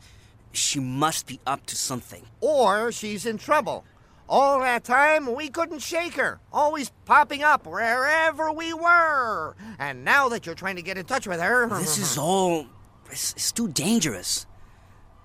She 0.52 0.80
must 0.80 1.28
be 1.28 1.40
up 1.46 1.66
to 1.68 1.76
something. 1.76 2.26
Or 2.42 2.92
she's 2.92 3.26
in 3.26 3.38
trouble. 3.38 3.86
All 4.30 4.60
that 4.60 4.84
time, 4.84 5.34
we 5.34 5.50
couldn't 5.50 5.80
shake 5.80 6.16
her, 6.16 6.40
always 6.52 6.92
popping 7.06 7.44
up 7.44 7.66
wherever 7.66 8.52
we 8.52 8.74
were. 8.74 9.56
And 9.80 10.04
now 10.04 10.28
that 10.30 10.46
you're 10.46 10.56
trying 10.56 10.76
to 10.76 10.82
get 10.82 10.98
in 10.98 11.06
touch 11.06 11.28
with 11.28 11.40
her. 11.40 11.70
This 11.80 11.98
is 11.98 12.18
all. 12.18 12.66
It's, 13.10 13.34
it's 13.34 13.52
too 13.54 13.70
dangerous. 13.70 14.46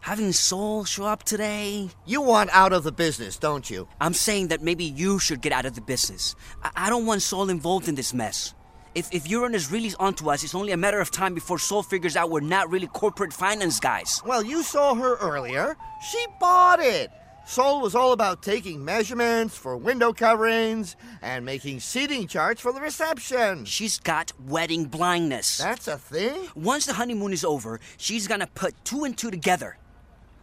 Having 0.02 0.32
Sol 0.32 0.84
show 0.84 1.04
up 1.04 1.22
today. 1.22 1.88
You 2.06 2.22
want 2.22 2.50
out 2.52 2.72
of 2.72 2.82
the 2.82 2.90
business, 2.90 3.36
don't 3.36 3.70
you? 3.70 3.86
I'm 4.00 4.14
saying 4.14 4.48
that 4.48 4.60
maybe 4.60 4.82
you 4.84 5.20
should 5.20 5.40
get 5.40 5.52
out 5.52 5.64
of 5.64 5.76
the 5.76 5.80
business. 5.80 6.34
I, 6.64 6.70
I 6.74 6.90
don't 6.90 7.06
want 7.06 7.22
Sol 7.22 7.48
involved 7.48 7.86
in 7.86 7.94
this 7.94 8.12
mess. 8.12 8.52
If, 8.96 9.08
if 9.12 9.30
Uranus 9.30 9.70
really 9.70 9.94
onto 10.00 10.28
us, 10.28 10.42
it's 10.42 10.56
only 10.56 10.72
a 10.72 10.76
matter 10.76 10.98
of 10.98 11.12
time 11.12 11.34
before 11.34 11.60
Sol 11.60 11.84
figures 11.84 12.16
out 12.16 12.30
we're 12.30 12.40
not 12.40 12.68
really 12.68 12.88
corporate 12.88 13.32
finance 13.32 13.78
guys. 13.78 14.20
Well, 14.26 14.42
you 14.42 14.64
saw 14.64 14.96
her 14.96 15.14
earlier. 15.18 15.76
She 16.10 16.26
bought 16.40 16.80
it. 16.80 17.12
Sol 17.44 17.80
was 17.80 17.94
all 17.94 18.10
about 18.10 18.42
taking 18.42 18.84
measurements 18.84 19.56
for 19.56 19.76
window 19.76 20.12
coverings 20.12 20.96
and 21.22 21.44
making 21.44 21.78
seating 21.78 22.26
charts 22.26 22.60
for 22.60 22.72
the 22.72 22.80
reception. 22.80 23.66
She's 23.66 24.00
got 24.00 24.32
wedding 24.48 24.86
blindness. 24.86 25.58
That's 25.58 25.86
a 25.86 25.96
thing? 25.96 26.48
Once 26.56 26.86
the 26.86 26.94
honeymoon 26.94 27.32
is 27.32 27.44
over, 27.44 27.78
she's 27.98 28.26
gonna 28.26 28.48
put 28.48 28.74
two 28.84 29.04
and 29.04 29.16
two 29.16 29.30
together. 29.30 29.76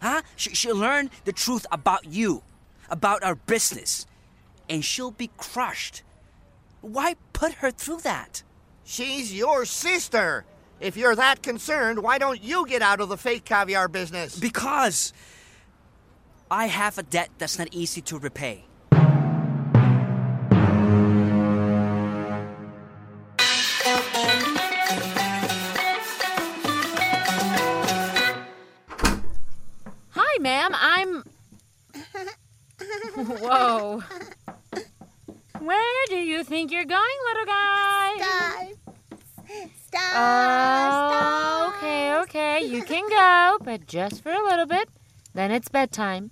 Huh? 0.02 0.22
She, 0.36 0.54
she'll 0.56 0.76
learn 0.76 1.10
the 1.26 1.34
truth 1.34 1.66
about 1.72 2.06
you, 2.06 2.44
about 2.90 3.24
our 3.24 3.36
business, 3.36 4.06
and 4.70 4.84
she'll 4.84 5.12
be 5.12 5.30
crushed. 5.38 6.04
Why 6.82 7.16
put 7.34 7.54
her 7.56 7.72
through 7.72 8.02
that? 8.02 8.44
She's 8.84 9.34
your 9.34 9.66
sister. 9.66 10.46
If 10.80 10.96
you're 10.96 11.16
that 11.16 11.44
concerned, 11.44 12.02
why 12.02 12.18
don't 12.18 12.42
you 12.42 12.66
get 12.66 12.82
out 12.82 13.02
of 13.02 13.10
the 13.10 13.18
fake 13.18 13.44
caviar 13.44 13.90
business? 13.90 14.40
Because 14.40 15.14
I 16.50 16.68
have 16.68 16.98
a 16.98 17.04
debt 17.04 17.30
that's 17.38 17.60
not 17.60 17.68
easy 17.72 18.02
to 18.02 18.18
repay. 18.18 18.64
Whoa. 33.30 34.02
Where 35.60 36.06
do 36.08 36.16
you 36.16 36.44
think 36.44 36.72
you're 36.72 36.84
going, 36.84 37.18
little 37.28 37.46
guy? 37.46 38.16
Stars. 38.18 38.78
Stars. 39.86 40.14
Oh, 40.16 41.74
okay, 41.78 42.16
okay. 42.22 42.66
You 42.66 42.82
can 42.84 43.08
go, 43.08 43.58
but 43.64 43.86
just 43.86 44.24
for 44.24 44.32
a 44.32 44.44
little 44.44 44.66
bit. 44.66 44.90
Then 45.36 45.52
it's 45.52 45.70
bedtime. 45.70 46.32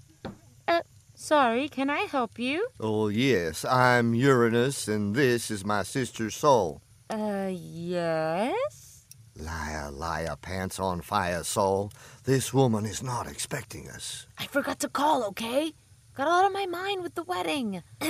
Uh, 0.67 0.81
sorry, 1.13 1.69
can 1.69 1.91
I 1.91 1.99
help 1.99 2.39
you? 2.39 2.67
Oh, 2.79 3.09
yes, 3.09 3.63
I'm 3.63 4.15
Uranus, 4.15 4.87
and 4.87 5.15
this 5.15 5.51
is 5.51 5.63
my 5.63 5.83
sister 5.83 6.31
Sol. 6.31 6.81
Uh, 7.11 7.51
yes? 7.51 9.05
Liar, 9.35 9.91
liar, 9.91 10.35
pants 10.41 10.79
on 10.79 11.01
fire, 11.01 11.43
Sol. 11.43 11.91
This 12.23 12.55
woman 12.55 12.87
is 12.87 13.03
not 13.03 13.27
expecting 13.27 13.87
us. 13.87 14.25
I 14.39 14.47
forgot 14.47 14.79
to 14.79 14.89
call, 14.89 15.23
okay? 15.25 15.73
Got 16.17 16.27
a 16.27 16.31
lot 16.31 16.45
on 16.45 16.53
my 16.53 16.65
mind 16.65 17.03
with 17.03 17.13
the 17.13 17.21
wedding. 17.21 17.83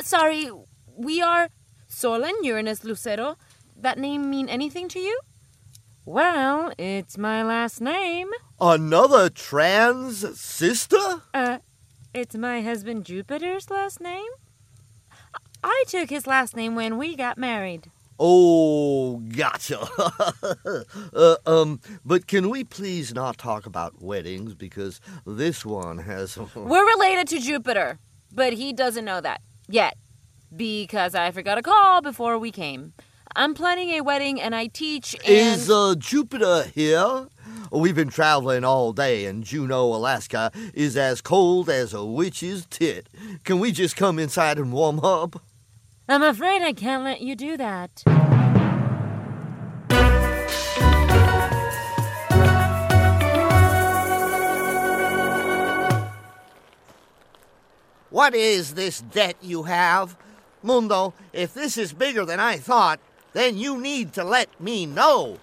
Sorry, 0.00 0.50
we 0.96 1.22
are 1.22 1.50
Sol 1.86 2.24
and 2.24 2.44
Uranus 2.44 2.82
Lucero. 2.82 3.36
That 3.76 4.00
name 4.00 4.28
mean 4.28 4.48
anything 4.48 4.88
to 4.88 4.98
you? 4.98 5.20
Well, 6.04 6.72
it's 6.76 7.16
my 7.16 7.44
last 7.44 7.80
name. 7.80 8.30
Another 8.60 9.30
trans 9.30 10.40
sister? 10.40 11.22
Uh, 11.32 11.58
it's 12.12 12.34
my 12.34 12.60
husband 12.60 13.04
Jupiter's 13.04 13.70
last 13.70 14.00
name. 14.00 14.32
I 15.62 15.84
took 15.86 16.10
his 16.10 16.26
last 16.26 16.56
name 16.56 16.74
when 16.74 16.98
we 16.98 17.14
got 17.14 17.38
married. 17.38 17.92
Oh, 18.18 19.18
gotcha. 19.36 19.80
uh, 21.14 21.36
um, 21.46 21.80
but 22.04 22.26
can 22.26 22.50
we 22.50 22.64
please 22.64 23.14
not 23.14 23.38
talk 23.38 23.64
about 23.64 24.02
weddings 24.02 24.54
because 24.54 25.00
this 25.26 25.64
one 25.64 25.98
has. 25.98 26.36
We're 26.54 26.86
related 26.86 27.28
to 27.28 27.38
Jupiter, 27.40 27.98
but 28.32 28.54
he 28.54 28.72
doesn't 28.72 29.04
know 29.04 29.20
that 29.20 29.40
yet 29.68 29.96
because 30.54 31.14
I 31.14 31.30
forgot 31.30 31.58
a 31.58 31.62
call 31.62 32.00
before 32.00 32.38
we 32.38 32.50
came. 32.50 32.92
I'm 33.36 33.54
planning 33.54 33.90
a 33.90 34.00
wedding 34.00 34.40
and 34.40 34.54
I 34.54 34.66
teach 34.66 35.14
and 35.14 35.24
Is 35.26 35.70
uh, 35.70 35.94
Jupiter 35.96 36.64
here? 36.74 37.28
We've 37.70 37.94
been 37.94 38.08
traveling 38.08 38.64
all 38.64 38.94
day, 38.94 39.26
and 39.26 39.44
Juneau, 39.44 39.94
Alaska 39.94 40.50
is 40.72 40.96
as 40.96 41.20
cold 41.20 41.68
as 41.68 41.92
a 41.92 42.02
witch's 42.02 42.66
tit. 42.70 43.08
Can 43.44 43.60
we 43.60 43.72
just 43.72 43.94
come 43.94 44.18
inside 44.18 44.58
and 44.58 44.72
warm 44.72 45.00
up? 45.00 45.42
I'm 46.10 46.22
afraid 46.22 46.62
I 46.62 46.72
can't 46.72 47.04
let 47.04 47.20
you 47.20 47.36
do 47.36 47.58
that. 47.58 48.02
What 58.08 58.34
is 58.34 58.72
this 58.72 59.02
debt 59.02 59.36
you 59.42 59.64
have? 59.64 60.16
Mundo, 60.62 61.12
if 61.34 61.52
this 61.52 61.76
is 61.76 61.92
bigger 61.92 62.24
than 62.24 62.40
I 62.40 62.56
thought, 62.56 63.00
then 63.34 63.58
you 63.58 63.78
need 63.78 64.14
to 64.14 64.24
let 64.24 64.58
me 64.58 64.86
know. 64.86 65.36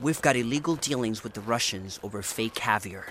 We've 0.00 0.20
got 0.20 0.34
illegal 0.34 0.74
dealings 0.74 1.22
with 1.22 1.34
the 1.34 1.40
Russians 1.40 2.00
over 2.02 2.20
fake 2.22 2.54
caviar. 2.54 3.06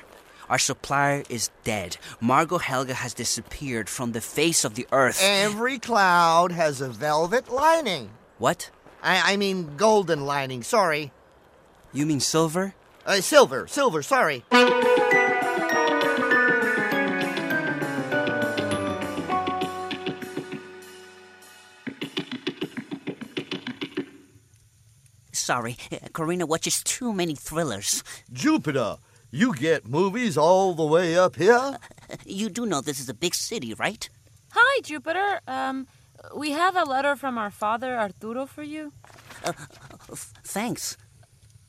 Our 0.49 0.57
supplier 0.57 1.23
is 1.29 1.51
dead. 1.63 1.97
Margot 2.19 2.57
Helga 2.57 2.95
has 2.95 3.13
disappeared 3.13 3.87
from 3.87 4.13
the 4.13 4.21
face 4.21 4.65
of 4.65 4.73
the 4.73 4.87
earth. 4.91 5.21
Every 5.21 5.77
cloud 5.77 6.51
has 6.51 6.81
a 6.81 6.89
velvet 6.89 7.49
lining. 7.49 8.09
What? 8.39 8.71
I, 9.03 9.33
I 9.33 9.37
mean, 9.37 9.77
golden 9.77 10.25
lining, 10.25 10.63
sorry. 10.63 11.11
You 11.93 12.05
mean 12.05 12.19
silver? 12.19 12.73
Uh, 13.05 13.21
silver, 13.21 13.67
silver, 13.67 14.01
sorry. 14.01 14.43
Sorry, 25.31 25.77
Karina 26.13 26.45
watches 26.45 26.83
too 26.83 27.11
many 27.11 27.33
thrillers. 27.33 28.03
Jupiter, 28.31 28.97
you 29.31 29.53
get 29.53 29.87
movies 29.87 30.37
all 30.37 30.73
the 30.73 30.83
way 30.85 31.17
up 31.17 31.35
here? 31.35 31.77
You 32.25 32.49
do 32.49 32.65
know 32.65 32.81
this 32.81 32.99
is 32.99 33.09
a 33.09 33.13
big 33.13 33.35
city, 33.35 33.73
right? 33.73 34.09
Hi, 34.51 34.81
Jupiter. 34.81 35.41
Um, 35.47 35.87
we 36.35 36.51
have 36.51 36.75
a 36.75 36.83
letter 36.83 37.15
from 37.15 37.37
our 37.37 37.51
father, 37.51 37.97
Arturo, 37.97 38.45
for 38.45 38.63
you. 38.63 38.91
Uh, 39.43 39.53
f- 40.11 40.33
thanks. 40.43 40.97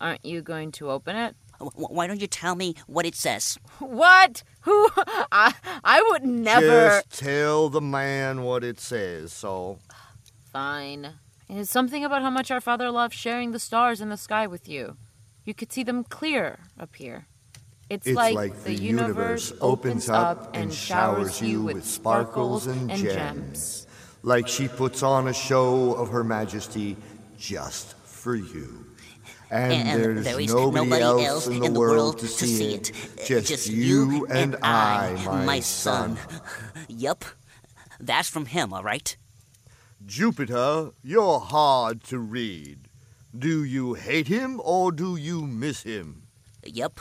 Aren't 0.00 0.24
you 0.24 0.40
going 0.40 0.72
to 0.72 0.90
open 0.90 1.14
it? 1.16 1.36
W- 1.58 1.88
why 1.88 2.06
don't 2.06 2.20
you 2.20 2.26
tell 2.26 2.54
me 2.54 2.74
what 2.86 3.04
it 3.04 3.14
says? 3.14 3.58
What? 3.78 4.42
Who? 4.62 4.88
I, 5.30 5.54
I 5.84 6.02
would 6.10 6.24
never. 6.24 6.66
Just 7.02 7.18
tell 7.18 7.68
the 7.68 7.82
man 7.82 8.42
what 8.42 8.64
it 8.64 8.80
says, 8.80 9.32
so. 9.32 9.78
Fine. 10.52 11.14
It's 11.48 11.70
something 11.70 12.04
about 12.04 12.22
how 12.22 12.30
much 12.30 12.50
our 12.50 12.60
father 12.60 12.90
loved 12.90 13.14
sharing 13.14 13.52
the 13.52 13.58
stars 13.58 14.00
in 14.00 14.08
the 14.08 14.16
sky 14.16 14.46
with 14.46 14.68
you. 14.68 14.96
You 15.44 15.52
could 15.52 15.72
see 15.72 15.82
them 15.82 16.04
clear 16.04 16.60
up 16.78 16.96
here. 16.96 17.26
It's, 17.90 18.06
It's 18.06 18.16
like, 18.16 18.34
like 18.36 18.54
the 18.62 18.74
the 18.76 18.82
universe 18.82 19.50
universe 19.50 19.52
opens 19.60 20.08
up 20.08 20.50
and 20.54 20.72
showers 20.72 21.42
you 21.42 21.62
with 21.62 21.84
sparkles 21.84 22.66
and 22.68 22.88
gems. 22.90 23.86
Like 24.22 24.46
she 24.48 24.68
puts 24.68 25.02
on 25.02 25.26
a 25.28 25.34
show 25.34 25.94
of 25.94 26.10
her 26.10 26.22
majesty 26.22 26.96
just 27.36 27.94
for 28.04 28.36
you. 28.36 28.86
And, 29.50 29.72
And 29.72 30.00
there's 30.00 30.24
there 30.24 30.38
is 30.40 30.54
nobody, 30.54 30.84
nobody 30.88 31.02
else, 31.02 31.26
else 31.26 31.46
in 31.48 31.58
the 31.58 31.66
in 31.66 31.72
the 31.74 31.80
world, 31.80 31.96
world 31.96 32.18
to 32.20 32.26
to 32.26 32.32
see, 32.32 32.46
see 32.46 32.74
it. 32.74 32.90
it. 32.90 33.26
Just, 33.26 33.48
Just 33.48 33.68
you 33.68 34.10
you 34.12 34.26
and, 34.26 34.54
and 34.54 34.64
I, 34.64 35.16
I, 35.18 35.24
my, 35.24 35.44
my 35.44 35.60
son. 35.60 36.16
son. 36.16 36.40
Yup. 36.88 37.24
That's 37.98 38.28
from 38.28 38.46
him, 38.46 38.72
all 38.72 38.84
right? 38.84 39.16
Jupiter, 40.06 40.92
you're 41.02 41.40
hard 41.40 42.04
to 42.04 42.18
read. 42.20 42.88
Do 43.36 43.64
you 43.64 43.94
hate 43.94 44.28
him 44.28 44.60
or 44.62 44.92
do 44.92 45.16
you 45.16 45.46
miss 45.46 45.82
him? 45.82 46.22
Yup. 46.64 47.00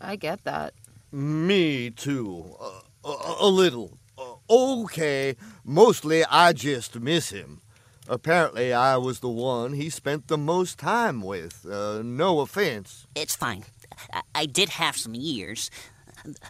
I 0.00 0.16
get 0.16 0.44
that. 0.44 0.74
Me 1.12 1.90
too. 1.90 2.56
Uh, 2.60 2.80
a, 3.04 3.34
a 3.40 3.48
little. 3.48 3.98
Uh, 4.18 4.34
okay, 4.48 5.36
mostly 5.64 6.24
I 6.24 6.52
just 6.52 6.98
miss 7.00 7.30
him. 7.30 7.60
Apparently, 8.08 8.72
I 8.72 8.96
was 8.96 9.20
the 9.20 9.28
one 9.28 9.74
he 9.74 9.88
spent 9.88 10.26
the 10.28 10.38
most 10.38 10.78
time 10.78 11.20
with. 11.22 11.64
Uh, 11.64 12.02
no 12.02 12.40
offense. 12.40 13.06
It's 13.14 13.36
fine. 13.36 13.64
I, 14.12 14.22
I 14.34 14.46
did 14.46 14.70
have 14.70 14.96
some 14.96 15.14
years. 15.14 15.70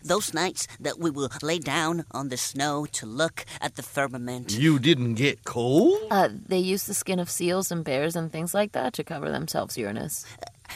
Those 0.02 0.34
nights 0.34 0.66
that 0.80 0.98
we 0.98 1.10
will 1.10 1.30
lay 1.42 1.58
down 1.58 2.04
on 2.10 2.28
the 2.28 2.36
snow 2.36 2.86
to 2.86 3.06
look 3.06 3.44
at 3.60 3.76
the 3.76 3.82
firmament. 3.82 4.50
You 4.58 4.78
didn't 4.80 5.14
get 5.14 5.44
cold? 5.44 5.98
Uh, 6.10 6.28
they 6.48 6.58
use 6.58 6.84
the 6.84 6.94
skin 6.94 7.20
of 7.20 7.30
seals 7.30 7.70
and 7.70 7.84
bears 7.84 8.16
and 8.16 8.32
things 8.32 8.52
like 8.52 8.72
that 8.72 8.94
to 8.94 9.04
cover 9.04 9.30
themselves, 9.30 9.78
Uranus. 9.78 10.24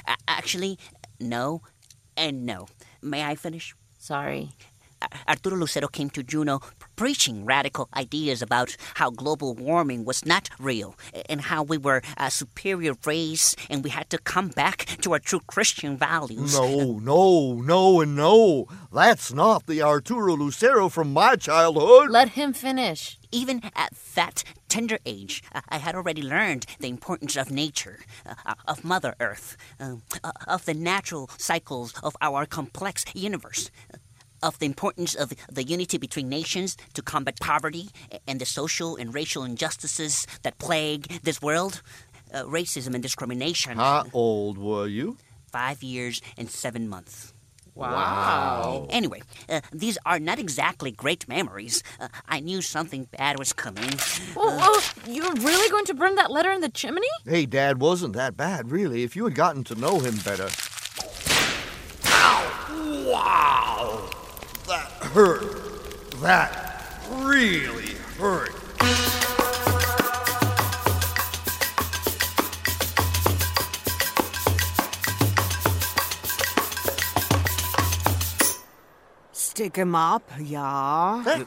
A- 0.06 0.16
actually, 0.28 0.78
no 1.18 1.62
and 2.16 2.44
no. 2.46 2.66
May 3.02 3.24
I 3.24 3.34
finish? 3.34 3.74
Sorry. 3.98 4.50
Arturo 5.28 5.56
Lucero 5.56 5.88
came 5.88 6.10
to 6.10 6.22
Juneau 6.22 6.60
preaching 6.96 7.44
radical 7.44 7.88
ideas 7.94 8.40
about 8.42 8.76
how 8.94 9.10
global 9.10 9.54
warming 9.54 10.04
was 10.04 10.24
not 10.24 10.48
real 10.58 10.96
and 11.28 11.42
how 11.42 11.62
we 11.62 11.76
were 11.76 12.02
a 12.16 12.30
superior 12.30 12.94
race 13.04 13.54
and 13.68 13.84
we 13.84 13.90
had 13.90 14.08
to 14.10 14.18
come 14.18 14.48
back 14.48 14.86
to 15.02 15.12
our 15.12 15.18
true 15.18 15.40
Christian 15.46 15.96
values. 15.96 16.54
No, 16.58 16.98
no, 16.98 17.54
no, 17.60 18.00
and 18.00 18.16
no. 18.16 18.66
That's 18.92 19.32
not 19.32 19.66
the 19.66 19.82
Arturo 19.82 20.36
Lucero 20.36 20.88
from 20.88 21.12
my 21.12 21.36
childhood. 21.36 22.10
Let 22.10 22.30
him 22.30 22.52
finish. 22.52 23.18
Even 23.34 23.60
at 23.74 23.92
that 24.14 24.44
tender 24.68 24.98
age, 25.04 25.42
I- 25.52 25.78
had 25.78 25.96
already 25.96 26.22
learned 26.22 26.66
the 26.78 26.88
importance 26.88 27.34
of 27.36 27.50
nature, 27.50 27.98
uh, 28.24 28.54
of 28.68 28.84
Mother 28.84 29.14
Earth, 29.18 29.56
um, 29.80 30.02
uh, 30.22 30.30
of 30.46 30.64
the 30.66 30.72
natural 30.74 31.28
cycles 31.36 31.92
of 32.02 32.16
our 32.20 32.46
complex 32.46 33.04
universe, 33.12 33.70
uh, 33.92 33.98
of 34.48 34.58
the 34.60 34.66
importance 34.66 35.14
of 35.16 35.32
the 35.50 35.64
unity 35.64 35.98
between 35.98 36.28
nations 36.28 36.76
to 36.92 37.02
combat 37.02 37.40
poverty 37.40 37.88
and 38.28 38.40
the 38.40 38.46
social 38.46 38.94
and 38.94 39.12
racial 39.12 39.42
injustices 39.42 40.26
that 40.42 40.56
plague 40.58 41.08
this 41.24 41.42
world, 41.42 41.82
uh, 42.32 42.44
racism 42.44 42.94
and 42.94 43.02
discrimination. 43.02 43.78
How 43.78 44.06
old 44.12 44.58
were 44.58 44.86
you? 44.86 45.16
Five 45.50 45.82
years 45.82 46.22
and 46.38 46.48
seven 46.48 46.88
months. 46.88 47.33
Wow. 47.74 48.86
Anyway, 48.90 49.20
uh, 49.48 49.60
these 49.72 49.98
are 50.06 50.20
not 50.20 50.38
exactly 50.38 50.92
great 50.92 51.26
memories. 51.28 51.82
Uh, 51.98 52.08
I 52.28 52.40
knew 52.40 52.62
something 52.62 53.08
bad 53.16 53.38
was 53.38 53.52
coming. 53.52 53.90
Oh, 54.36 54.58
oh, 54.60 55.10
you're 55.10 55.34
really 55.34 55.68
going 55.70 55.84
to 55.86 55.94
burn 55.94 56.14
that 56.14 56.30
letter 56.30 56.52
in 56.52 56.60
the 56.60 56.68
chimney? 56.68 57.08
Hey, 57.24 57.46
Dad 57.46 57.80
wasn't 57.80 58.14
that 58.14 58.36
bad, 58.36 58.70
really, 58.70 59.02
if 59.02 59.16
you 59.16 59.24
had 59.24 59.34
gotten 59.34 59.64
to 59.64 59.74
know 59.74 59.98
him 59.98 60.16
better. 60.18 60.48
Ow! 62.06 63.06
Wow! 63.08 64.10
That 64.68 64.86
hurt. 65.12 66.20
That 66.20 66.96
really 67.10 67.94
hurt. 68.18 68.52
Stick 79.54 79.78
'em 79.78 79.94
up, 79.94 80.28
yeah? 80.40 81.44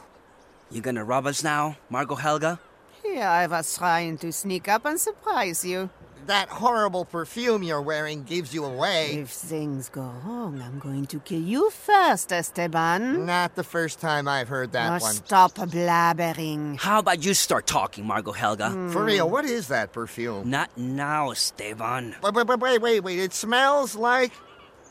You 0.72 0.80
gonna 0.80 1.04
rob 1.04 1.28
us 1.28 1.43
now, 1.43 1.76
Margot 1.89 2.15
Helga? 2.15 2.58
Yeah, 3.04 3.30
I 3.30 3.48
was 3.48 3.78
trying 3.78 4.17
to 4.20 4.32
sneak 4.32 4.70
up 4.70 4.86
and 4.86 4.98
surprise 4.98 5.65
you. 5.65 5.89
That 6.26 6.48
horrible 6.48 7.04
perfume 7.04 7.63
you're 7.63 7.82
wearing 7.82 8.24
gives 8.24 8.54
you 8.54 8.63
away. 8.63 9.15
If 9.15 9.32
things 9.32 9.89
go 9.89 10.04
wrong, 10.24 10.62
I'm 10.65 10.80
going 10.80 11.06
to 11.08 11.20
kill 11.20 11.41
you 11.41 11.70
first, 11.70 12.32
Esteban. 12.32 13.26
Not 13.26 13.56
the 13.56 13.63
first 13.65 14.00
time 14.00 14.26
I've 14.26 14.48
heard 14.48 14.72
that 14.72 14.88
Now 14.88 15.00
one. 15.00 15.13
stop 15.13 15.56
blabbering. 15.56 16.80
How 16.80 17.00
about 17.00 17.26
you 17.26 17.34
start 17.34 17.67
talking, 17.67 18.06
Margot 18.08 18.32
Helga? 18.32 18.70
Hmm. 18.70 18.89
For 18.89 19.04
real, 19.04 19.30
what 19.30 19.43
is 19.43 19.67
that 19.67 19.91
perfume? 19.91 20.50
Not 20.50 20.70
now, 20.78 21.32
Esteban. 21.32 22.15
Wait, 22.24 22.34
wait, 22.34 22.48
wait, 22.48 22.60
wait, 22.60 22.82
wait, 22.82 23.00
wait. 23.02 23.20
It 23.20 23.34
smells 23.34 23.96
like 23.96 24.32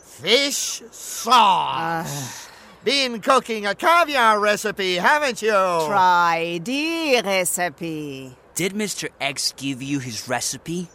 fish 0.04 0.82
sauce. 0.90 2.45
Been 2.86 3.20
cooking 3.20 3.66
a 3.66 3.74
caviar 3.74 4.38
recipe, 4.38 4.94
haven't 4.94 5.42
you? 5.42 5.50
Try 5.50 6.60
the 6.62 7.20
recipe. 7.20 8.36
Did 8.54 8.74
Mr. 8.74 9.08
X 9.20 9.52
give 9.56 9.82
you 9.82 9.98
his 9.98 10.28
recipe? 10.28 10.86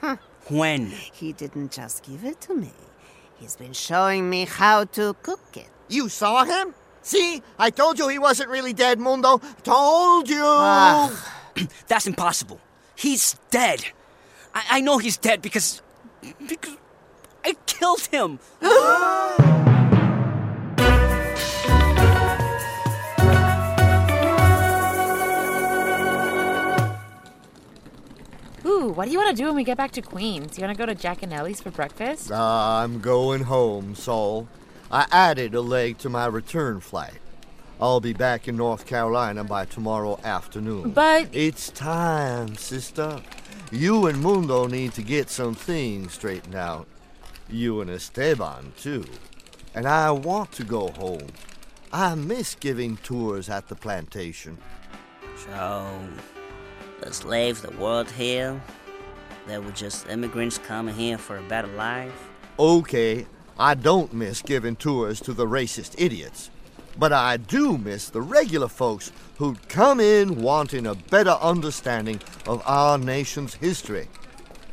Huh. 0.00 0.18
When? 0.46 0.86
He 0.86 1.32
didn't 1.32 1.72
just 1.72 2.04
give 2.04 2.24
it 2.24 2.40
to 2.42 2.54
me. 2.54 2.70
He's 3.34 3.56
been 3.56 3.72
showing 3.72 4.30
me 4.30 4.44
how 4.44 4.84
to 4.94 5.14
cook 5.24 5.56
it. 5.56 5.66
You 5.88 6.08
saw 6.08 6.44
him? 6.44 6.72
See? 7.02 7.42
I 7.58 7.70
told 7.70 7.98
you 7.98 8.06
he 8.06 8.20
wasn't 8.20 8.50
really 8.50 8.72
dead, 8.72 9.00
Mundo. 9.00 9.38
Told 9.64 10.28
you. 10.28 10.36
That's 11.88 12.06
impossible. 12.06 12.60
He's 12.94 13.34
dead. 13.50 13.86
I, 14.54 14.62
I 14.70 14.80
know 14.82 14.98
he's 14.98 15.16
dead 15.16 15.42
because. 15.42 15.82
because 16.46 16.76
I 17.44 17.54
killed 17.66 18.06
him. 18.06 18.38
Ooh, 28.80 28.92
what 28.92 29.04
do 29.04 29.10
you 29.12 29.18
want 29.18 29.36
to 29.36 29.36
do 29.36 29.46
when 29.46 29.56
we 29.56 29.64
get 29.64 29.76
back 29.76 29.90
to 29.92 30.00
Queens? 30.00 30.56
You 30.56 30.64
want 30.64 30.74
to 30.74 30.78
go 30.78 30.86
to 30.86 30.94
Jack 30.94 31.22
and 31.22 31.34
Ellie's 31.34 31.60
for 31.60 31.70
breakfast? 31.70 32.32
Uh, 32.32 32.36
I'm 32.42 33.00
going 33.00 33.42
home, 33.42 33.94
Sol. 33.94 34.48
I 34.90 35.06
added 35.12 35.54
a 35.54 35.60
leg 35.60 35.98
to 35.98 36.08
my 36.08 36.24
return 36.24 36.80
flight. 36.80 37.18
I'll 37.78 38.00
be 38.00 38.14
back 38.14 38.48
in 38.48 38.56
North 38.56 38.86
Carolina 38.86 39.44
by 39.44 39.66
tomorrow 39.66 40.18
afternoon. 40.24 40.92
But- 40.92 41.28
It's 41.32 41.68
time, 41.70 42.56
sister. 42.56 43.20
You 43.70 44.06
and 44.06 44.22
Mundo 44.22 44.66
need 44.66 44.94
to 44.94 45.02
get 45.02 45.28
some 45.28 45.54
things 45.54 46.14
straightened 46.14 46.54
out. 46.54 46.86
You 47.50 47.82
and 47.82 47.90
Esteban, 47.90 48.72
too. 48.78 49.04
And 49.74 49.86
I 49.86 50.10
want 50.10 50.52
to 50.52 50.64
go 50.64 50.88
home. 50.88 51.26
I 51.92 52.14
miss 52.14 52.54
giving 52.54 52.96
tours 52.96 53.50
at 53.50 53.68
the 53.68 53.74
plantation. 53.74 54.56
So, 55.36 55.86
the 57.00 57.12
slaves 57.12 57.62
the 57.62 57.70
world 57.72 58.10
here, 58.10 58.60
they 59.46 59.58
were 59.58 59.72
just 59.72 60.08
immigrants 60.08 60.58
coming 60.58 60.94
here 60.94 61.18
for 61.18 61.38
a 61.38 61.42
better 61.42 61.68
life? 61.68 62.28
Okay, 62.58 63.26
I 63.58 63.74
don't 63.74 64.12
miss 64.12 64.42
giving 64.42 64.76
tours 64.76 65.20
to 65.22 65.32
the 65.32 65.46
racist 65.46 65.94
idiots. 65.98 66.50
But 66.98 67.12
I 67.12 67.36
do 67.36 67.78
miss 67.78 68.10
the 68.10 68.20
regular 68.20 68.68
folks 68.68 69.12
who'd 69.38 69.68
come 69.68 70.00
in 70.00 70.42
wanting 70.42 70.86
a 70.86 70.94
better 70.94 71.36
understanding 71.40 72.20
of 72.46 72.62
our 72.66 72.98
nation's 72.98 73.54
history. 73.54 74.08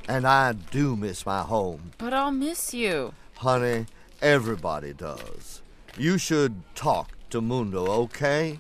And 0.09 0.27
I 0.27 0.53
do 0.53 0.95
miss 0.95 1.25
my 1.25 1.41
home. 1.41 1.91
But 1.97 2.13
I'll 2.13 2.31
miss 2.31 2.73
you. 2.73 3.13
Honey, 3.35 3.85
everybody 4.21 4.93
does. 4.93 5.61
You 5.97 6.17
should 6.17 6.61
talk 6.75 7.11
to 7.29 7.41
Mundo, 7.41 7.85
okay? 7.85 8.59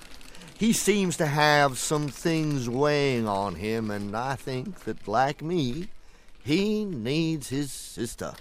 He 0.59 0.73
seems 0.73 1.17
to 1.17 1.27
have 1.27 1.77
some 1.77 2.07
things 2.07 2.67
weighing 2.67 3.27
on 3.27 3.55
him, 3.55 3.91
and 3.91 4.17
I 4.17 4.35
think 4.35 4.79
that, 4.85 5.07
like 5.07 5.43
me, 5.43 5.89
he 6.43 6.83
needs 6.83 7.49
his 7.49 7.71
sister. 7.71 8.33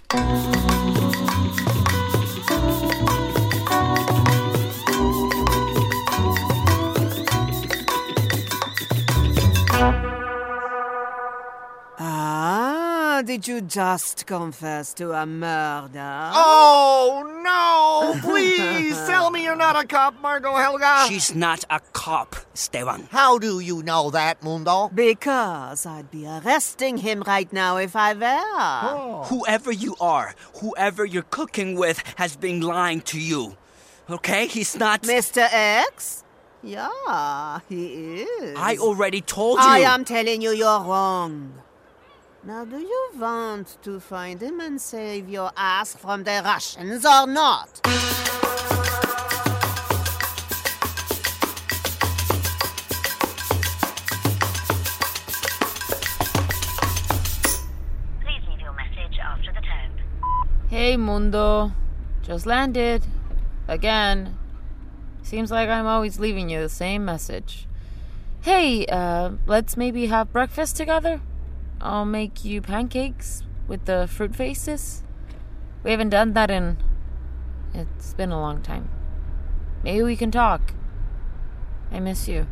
Did 13.37 13.47
you 13.47 13.61
just 13.61 14.25
confess 14.25 14.95
to 14.95 15.11
a 15.11 15.23
murder? 15.23 16.31
Oh, 16.33 17.21
no! 17.45 18.19
Please 18.27 18.97
tell 19.05 19.29
me 19.29 19.43
you're 19.43 19.55
not 19.55 19.79
a 19.79 19.85
cop, 19.85 20.19
Margot 20.23 20.55
Helga! 20.55 21.05
She's 21.07 21.35
not 21.35 21.63
a 21.69 21.79
cop, 21.93 22.35
Esteban. 22.55 23.07
How 23.11 23.37
do 23.37 23.59
you 23.59 23.83
know 23.83 24.09
that, 24.09 24.41
Mundo? 24.41 24.89
Because 24.89 25.85
I'd 25.85 26.09
be 26.09 26.25
arresting 26.25 26.97
him 26.97 27.21
right 27.27 27.53
now 27.53 27.77
if 27.77 27.95
I 27.95 28.15
were. 28.15 28.25
Oh. 28.25 29.25
Whoever 29.27 29.71
you 29.71 29.95
are, 30.01 30.33
whoever 30.61 31.05
you're 31.05 31.21
cooking 31.21 31.75
with, 31.75 32.01
has 32.15 32.35
been 32.35 32.61
lying 32.61 33.01
to 33.01 33.19
you. 33.19 33.55
Okay? 34.09 34.47
He's 34.47 34.75
not. 34.75 35.03
Mr. 35.03 35.47
X? 35.51 36.23
Yeah, 36.63 37.59
he 37.69 38.23
is. 38.23 38.57
I 38.57 38.77
already 38.77 39.21
told 39.21 39.59
you. 39.59 39.65
I 39.67 39.81
am 39.81 40.05
telling 40.05 40.41
you 40.41 40.49
you're 40.49 40.81
wrong. 40.81 41.53
Now, 42.43 42.63
do 42.63 42.77
you 42.77 43.09
want 43.17 43.77
to 43.83 43.99
find 43.99 44.41
him 44.41 44.59
and 44.61 44.79
save 44.79 45.27
your 45.27 45.51
ass 45.57 45.95
from 45.95 46.23
the 46.23 46.41
Russians 46.45 47.05
or 47.05 47.27
not? 47.27 47.81
Please 58.21 58.43
leave 58.47 58.61
your 58.61 58.73
message 58.73 59.19
after 59.21 59.51
the 59.51 59.61
tone. 59.61 59.91
Hey, 60.69 60.95
Mundo. 60.95 61.73
Just 62.21 62.45
landed. 62.45 63.03
Again. 63.67 64.37
Seems 65.23 65.51
like 65.51 65.67
I'm 65.67 65.87
always 65.87 66.19
leaving 66.19 66.49
you 66.49 66.61
the 66.61 66.69
same 66.69 67.03
message. 67.03 67.67
Hey, 68.41 68.85
uh, 68.85 69.31
let's 69.45 69.75
maybe 69.75 70.05
have 70.05 70.31
breakfast 70.31 70.77
together? 70.77 71.19
I'll 71.87 72.03
make 72.03 72.43
you 72.43 72.61
pancakes 72.61 73.43
with 73.65 73.85
the 73.85 74.09
fruit 74.11 74.35
faces. 74.35 75.03
We 75.85 75.91
haven't 75.91 76.09
done 76.09 76.33
that 76.33 76.51
in. 76.51 76.75
It's 77.73 78.13
been 78.13 78.29
a 78.29 78.41
long 78.41 78.61
time. 78.61 78.89
Maybe 79.85 80.03
we 80.03 80.17
can 80.17 80.29
talk. 80.29 80.73
I 81.89 82.01
miss 82.01 82.27
you. 82.27 82.45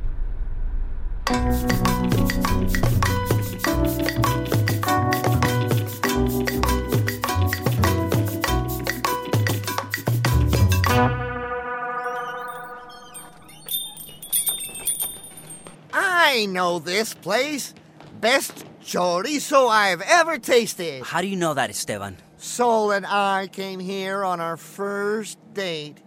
I 15.91 16.45
know 16.47 16.79
this 16.79 17.13
place. 17.13 17.73
Best 18.21 18.63
chorizo 18.85 19.67
I've 19.67 20.01
ever 20.01 20.37
tasted. 20.37 21.03
How 21.03 21.21
do 21.21 21.27
you 21.27 21.35
know 21.35 21.55
that, 21.55 21.71
Esteban? 21.71 22.17
Sol 22.37 22.91
and 22.91 23.05
I 23.05 23.47
came 23.47 23.79
here 23.79 24.23
on 24.23 24.39
our 24.39 24.57
first 24.57 25.39
date. 25.53 25.97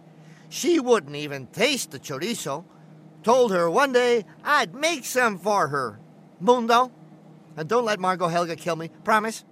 She 0.47 0.79
wouldn't 0.79 1.15
even 1.15 1.47
taste 1.47 1.91
the 1.91 1.99
chorizo. 1.99 2.63
Told 3.21 3.51
her 3.51 3.69
one 3.69 3.91
day 3.91 4.25
I'd 4.43 4.73
make 4.73 5.03
some 5.03 5.37
for 5.37 5.67
her. 5.67 5.99
Mundo. 6.39 6.91
And 7.57 7.67
don't 7.67 7.83
let 7.83 7.99
Margot 7.99 8.29
Helga 8.29 8.55
kill 8.55 8.77
me. 8.77 8.89
Promise? 9.03 9.43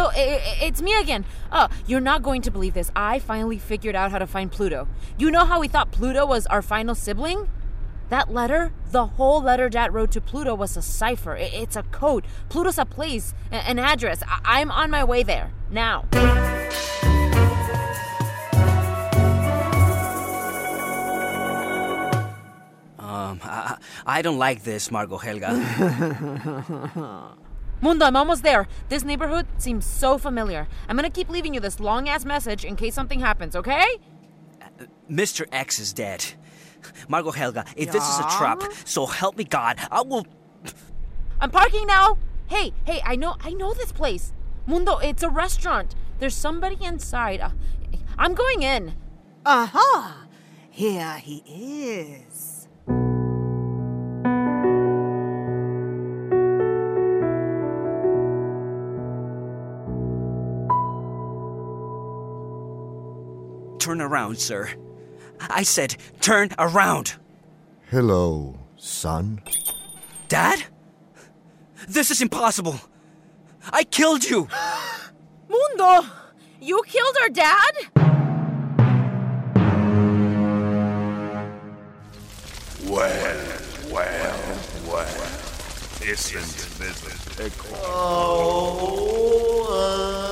Hey, 0.00 0.06
Mundo, 0.06 0.10
i- 0.18 0.62
i- 0.62 0.66
it's 0.66 0.80
me 0.82 0.94
again. 1.00 1.24
Uh, 1.52 1.68
you're 1.86 2.00
not 2.00 2.22
going 2.22 2.42
to 2.42 2.50
believe 2.50 2.74
this. 2.74 2.90
I 2.96 3.18
finally 3.18 3.58
figured 3.58 3.94
out 3.94 4.10
how 4.10 4.18
to 4.18 4.26
find 4.26 4.50
Pluto. 4.50 4.88
You 5.18 5.30
know 5.30 5.44
how 5.44 5.60
we 5.60 5.68
thought 5.68 5.90
Pluto 5.90 6.24
was 6.26 6.46
our 6.46 6.62
final 6.62 6.94
sibling? 6.94 7.48
That 8.08 8.32
letter, 8.32 8.72
the 8.90 9.06
whole 9.06 9.42
letter 9.42 9.68
Dad 9.68 9.94
wrote 9.94 10.10
to 10.12 10.20
Pluto 10.20 10.54
was 10.54 10.76
a 10.76 10.82
cipher. 10.82 11.36
I- 11.36 11.50
It's 11.52 11.76
a 11.76 11.82
code. 11.84 12.24
Pluto's 12.48 12.78
a 12.78 12.84
place, 12.86 13.34
a- 13.52 13.56
an 13.68 13.78
address. 13.78 14.22
I- 14.26 14.60
I'm 14.60 14.70
on 14.70 14.90
my 14.90 15.04
way 15.04 15.22
there 15.22 15.52
now. 15.70 16.06
Um, 22.98 23.40
I, 23.42 23.76
I 24.06 24.22
don't 24.22 24.38
like 24.38 24.62
this, 24.62 24.90
Margot 24.90 25.16
Helga. 25.18 25.50
Mundo, 27.80 28.04
I'm 28.04 28.16
almost 28.16 28.42
there. 28.42 28.68
This 28.88 29.04
neighborhood 29.04 29.46
seems 29.58 29.86
so 29.86 30.18
familiar. 30.18 30.68
I'm 30.88 30.96
gonna 30.96 31.10
keep 31.10 31.28
leaving 31.30 31.54
you 31.54 31.60
this 31.60 31.80
long 31.80 32.08
ass 32.08 32.24
message 32.24 32.64
in 32.64 32.76
case 32.76 32.94
something 32.94 33.20
happens, 33.20 33.56
okay? 33.56 33.86
Mr. 35.10 35.46
X 35.50 35.78
is 35.78 35.92
dead. 35.92 36.24
Margot 37.08 37.32
Helga, 37.32 37.64
if 37.76 37.90
this 37.92 38.06
is 38.06 38.18
a 38.18 38.28
trap, 38.38 38.62
so 38.84 39.06
help 39.06 39.36
me 39.36 39.44
God, 39.44 39.78
I 39.90 40.02
will. 40.02 40.26
I'm 41.40 41.50
parking 41.50 41.86
now. 41.86 42.18
Hey, 42.48 42.72
hey, 42.84 43.00
I 43.04 43.16
know, 43.16 43.36
I 43.40 43.50
know 43.52 43.72
this 43.74 43.92
place. 43.92 44.32
Mundo, 44.66 44.98
it's 44.98 45.22
a 45.22 45.30
restaurant. 45.30 45.94
There's 46.18 46.34
somebody 46.34 46.76
inside. 46.84 47.40
Uh, 47.40 47.50
I'm 48.18 48.34
going 48.34 48.62
in. 48.62 48.94
Aha! 49.46 50.26
Here 50.68 51.18
he 51.18 51.42
is. 51.46 52.29
Turn 63.80 64.00
around, 64.02 64.38
sir. 64.38 64.68
I 65.40 65.62
said, 65.62 65.96
turn 66.20 66.50
around. 66.58 67.14
Hello, 67.90 68.58
son. 68.76 69.40
Dad? 70.28 70.64
This 71.88 72.10
is 72.10 72.20
impossible. 72.20 72.78
I 73.72 73.84
killed 73.84 74.22
you. 74.28 74.48
Mundo, 75.48 76.06
you 76.60 76.82
killed 76.86 77.16
our 77.22 77.30
dad? 77.30 77.72
Well, 82.86 83.46
well, 83.90 84.58
well. 84.86 85.30
Isn't 86.02 86.78
this 86.78 87.02
a 87.06 87.30
pickle? 87.34 87.78
Oh, 87.82 89.06
uh. 90.26 90.29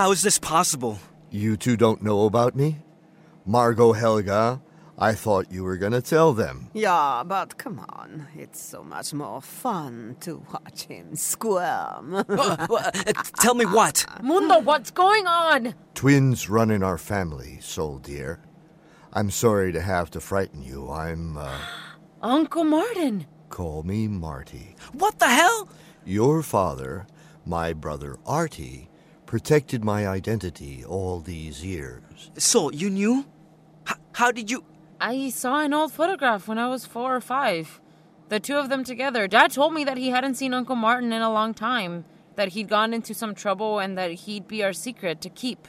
How 0.00 0.12
is 0.12 0.22
this 0.22 0.38
possible? 0.38 0.98
You 1.30 1.58
two 1.58 1.76
don't 1.76 2.02
know 2.02 2.24
about 2.24 2.56
me? 2.56 2.78
Margot 3.44 3.92
Helga, 3.92 4.62
I 4.98 5.12
thought 5.12 5.52
you 5.52 5.62
were 5.62 5.76
gonna 5.76 6.00
tell 6.00 6.32
them. 6.32 6.70
Yeah, 6.72 7.22
but 7.22 7.58
come 7.58 7.84
on. 7.86 8.26
It's 8.34 8.58
so 8.58 8.82
much 8.82 9.12
more 9.12 9.42
fun 9.42 10.16
to 10.20 10.42
watch 10.54 10.84
him 10.84 11.16
squirm. 11.16 12.14
Uh, 12.30 12.90
tell 13.42 13.52
me 13.54 13.66
what? 13.66 14.06
Mundo, 14.22 14.58
what's 14.60 14.90
going 14.90 15.26
on? 15.26 15.74
Twins 15.92 16.48
run 16.48 16.70
in 16.70 16.82
our 16.82 16.96
family, 16.96 17.58
Sol 17.60 17.98
dear. 17.98 18.40
I'm 19.12 19.30
sorry 19.30 19.70
to 19.72 19.82
have 19.82 20.10
to 20.12 20.20
frighten 20.20 20.62
you. 20.62 20.90
I'm, 20.90 21.36
uh, 21.36 21.58
Uncle 22.22 22.64
Martin. 22.64 23.26
call 23.50 23.82
me 23.82 24.08
Marty. 24.08 24.76
What 24.94 25.18
the 25.18 25.28
hell? 25.28 25.68
Your 26.06 26.42
father, 26.42 27.06
my 27.44 27.74
brother 27.74 28.16
Artie, 28.24 28.89
protected 29.30 29.84
my 29.84 30.08
identity 30.08 30.84
all 30.84 31.20
these 31.20 31.64
years. 31.64 32.32
So, 32.36 32.68
you 32.72 32.90
knew? 32.90 33.24
H- 33.88 33.94
how 34.10 34.32
did 34.32 34.50
you. 34.50 34.64
I 35.00 35.30
saw 35.30 35.60
an 35.60 35.72
old 35.72 35.92
photograph 35.92 36.48
when 36.48 36.58
I 36.58 36.66
was 36.66 36.84
four 36.84 37.14
or 37.14 37.20
five. 37.20 37.80
The 38.28 38.40
two 38.40 38.56
of 38.56 38.70
them 38.70 38.82
together. 38.82 39.28
Dad 39.28 39.52
told 39.52 39.72
me 39.72 39.84
that 39.84 39.98
he 39.98 40.10
hadn't 40.10 40.34
seen 40.34 40.52
Uncle 40.52 40.74
Martin 40.74 41.12
in 41.12 41.22
a 41.22 41.32
long 41.32 41.54
time, 41.54 42.06
that 42.34 42.48
he'd 42.48 42.68
gone 42.68 42.92
into 42.92 43.14
some 43.14 43.36
trouble, 43.36 43.78
and 43.78 43.96
that 43.96 44.10
he'd 44.10 44.48
be 44.48 44.64
our 44.64 44.72
secret 44.72 45.20
to 45.20 45.28
keep. 45.28 45.68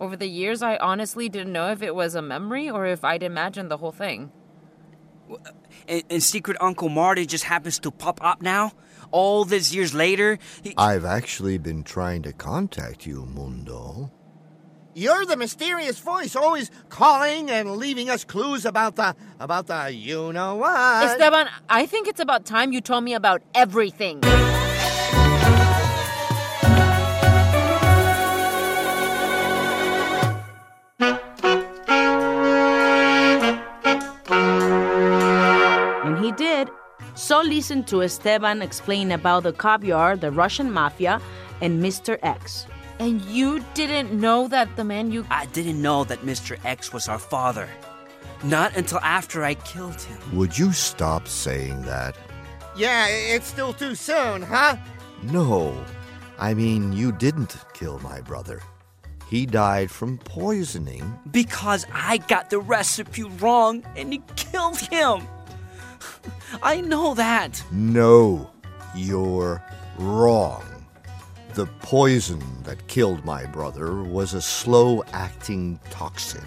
Over 0.00 0.16
the 0.16 0.26
years, 0.26 0.60
I 0.60 0.76
honestly 0.76 1.28
didn't 1.28 1.52
know 1.52 1.70
if 1.70 1.82
it 1.82 1.94
was 1.94 2.16
a 2.16 2.22
memory 2.22 2.68
or 2.68 2.86
if 2.86 3.04
I'd 3.04 3.22
imagined 3.22 3.70
the 3.70 3.76
whole 3.76 3.92
thing. 3.92 4.32
Uh, 5.30 5.36
and, 5.86 6.02
and 6.10 6.20
secret 6.20 6.56
Uncle 6.60 6.88
Marty 6.88 7.24
just 7.24 7.44
happens 7.44 7.78
to 7.78 7.92
pop 7.92 8.18
up 8.20 8.42
now? 8.42 8.72
All 9.10 9.44
these 9.44 9.74
years 9.74 9.94
later? 9.94 10.38
He- 10.62 10.74
I've 10.76 11.04
actually 11.04 11.58
been 11.58 11.82
trying 11.84 12.22
to 12.22 12.32
contact 12.32 13.06
you, 13.06 13.26
Mundo. 13.26 14.10
You're 14.94 15.26
the 15.26 15.36
mysterious 15.36 15.98
voice 15.98 16.34
always 16.34 16.70
calling 16.88 17.50
and 17.50 17.76
leaving 17.76 18.08
us 18.08 18.24
clues 18.24 18.64
about 18.64 18.96
the 18.96 19.14
about 19.38 19.66
the 19.66 19.92
you 19.92 20.32
know 20.32 20.54
what. 20.56 21.04
Esteban, 21.04 21.48
I 21.68 21.84
think 21.84 22.08
it's 22.08 22.20
about 22.20 22.46
time 22.46 22.72
you 22.72 22.80
told 22.80 23.04
me 23.04 23.12
about 23.12 23.42
everything. 23.54 24.22
So 37.26 37.40
listen 37.40 37.82
to 37.86 38.02
Esteban 38.04 38.62
explain 38.62 39.10
about 39.10 39.42
the 39.42 39.52
caviar, 39.52 40.16
the 40.16 40.30
Russian 40.30 40.70
mafia, 40.70 41.20
and 41.60 41.82
Mr. 41.82 42.20
X. 42.22 42.68
And 43.00 43.20
you 43.22 43.64
didn't 43.74 44.12
know 44.12 44.46
that 44.46 44.76
the 44.76 44.84
man 44.84 45.10
you. 45.10 45.26
I 45.28 45.46
didn't 45.46 45.82
know 45.82 46.04
that 46.04 46.20
Mr. 46.20 46.56
X 46.64 46.92
was 46.92 47.08
our 47.08 47.18
father. 47.18 47.68
Not 48.44 48.76
until 48.76 49.00
after 49.00 49.42
I 49.42 49.54
killed 49.54 50.00
him. 50.00 50.38
Would 50.38 50.56
you 50.56 50.70
stop 50.70 51.26
saying 51.26 51.82
that? 51.82 52.16
Yeah, 52.76 53.08
it's 53.08 53.48
still 53.48 53.72
too 53.72 53.96
soon, 53.96 54.42
huh? 54.42 54.76
No. 55.24 55.84
I 56.38 56.54
mean, 56.54 56.92
you 56.92 57.10
didn't 57.10 57.56
kill 57.74 57.98
my 57.98 58.20
brother. 58.20 58.62
He 59.28 59.46
died 59.46 59.90
from 59.90 60.18
poisoning. 60.18 61.18
Because 61.32 61.86
I 61.92 62.18
got 62.18 62.50
the 62.50 62.60
recipe 62.60 63.24
wrong 63.24 63.82
and 63.96 64.14
it 64.14 64.22
killed 64.36 64.78
him. 64.78 65.26
I 66.62 66.80
know 66.80 67.14
that. 67.14 67.62
No, 67.70 68.50
you're 68.94 69.62
wrong. 69.98 70.64
The 71.54 71.66
poison 71.80 72.42
that 72.64 72.86
killed 72.86 73.24
my 73.24 73.46
brother 73.46 74.02
was 74.02 74.34
a 74.34 74.42
slow 74.42 75.02
acting 75.12 75.80
toxin. 75.90 76.44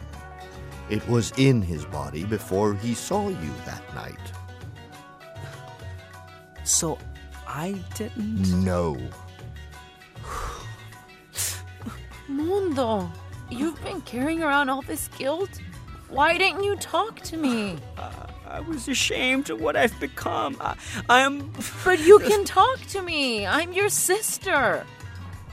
It 0.90 1.08
was 1.08 1.32
in 1.38 1.62
his 1.62 1.86
body 1.86 2.26
before 2.26 2.74
he 2.74 2.94
saw 2.94 3.30
you 3.30 3.54
that 3.66 3.84
night. 3.96 4.20
So 6.64 6.98
I 7.48 7.72
didn't. 7.96 8.64
No. 8.64 8.98
Mundo, 12.28 13.12
you've 13.50 13.82
been 13.84 14.02
carrying 14.02 14.44
around 14.44 14.70
all 14.70 14.84
this 14.84 15.08
guilt? 15.18 15.50
Why 16.10 16.38
didn't 16.38 16.64
you 16.64 16.76
talk 16.76 17.22
to 17.22 17.38
me? 17.38 17.78
I 18.48 18.62
was 18.62 18.88
ashamed 18.88 19.52
of 19.52 19.62
what 19.62 19.76
I've 19.76 19.98
become. 20.00 20.58
I, 20.60 20.76
I 21.08 21.20
am. 21.20 21.52
But 21.86 22.00
you 22.00 22.18
can 22.20 22.46
talk 22.46 22.80
to 22.88 23.02
me. 23.02 23.46
I'm 23.46 23.74
your 23.74 23.90
sister. 23.90 24.86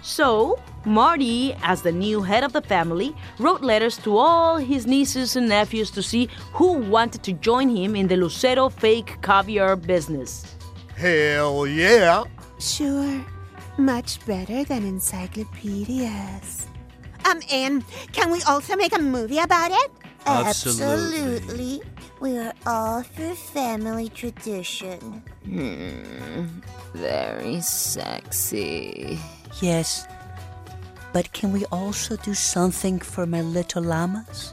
So, 0.00 0.58
Marty, 0.86 1.54
as 1.62 1.82
the 1.82 1.92
new 1.92 2.22
head 2.22 2.42
of 2.42 2.52
the 2.54 2.62
family, 2.62 3.14
wrote 3.38 3.60
letters 3.60 3.98
to 3.98 4.16
all 4.16 4.56
his 4.56 4.86
nieces 4.86 5.36
and 5.36 5.48
nephews 5.48 5.90
to 5.90 6.02
see 6.02 6.30
who 6.52 6.74
wanted 6.74 7.22
to 7.24 7.32
join 7.32 7.68
him 7.68 7.94
in 7.94 8.06
the 8.06 8.16
Lucero 8.16 8.70
fake 8.70 9.18
caviar 9.20 9.76
business. 9.76 10.56
Hell 10.96 11.66
yeah. 11.66 12.24
Sure. 12.58 13.20
Much 13.76 14.24
better 14.24 14.64
than 14.64 14.86
encyclopedias. 14.86 16.66
Um, 17.28 17.40
and 17.50 17.84
can 18.12 18.30
we 18.30 18.40
also 18.42 18.76
make 18.76 18.96
a 18.96 19.02
movie 19.02 19.38
about 19.38 19.70
it? 19.72 19.90
Absolutely. 20.26 21.80
We 22.20 22.38
are 22.38 22.52
all 22.66 23.02
for 23.02 23.34
family 23.34 24.08
tradition. 24.08 25.22
Hmm. 25.44 26.46
Very 26.94 27.60
sexy. 27.60 29.18
Yes. 29.60 30.06
But 31.12 31.32
can 31.32 31.52
we 31.52 31.64
also 31.66 32.16
do 32.16 32.34
something 32.34 32.98
for 32.98 33.26
my 33.26 33.40
little 33.40 33.82
llamas? 33.82 34.52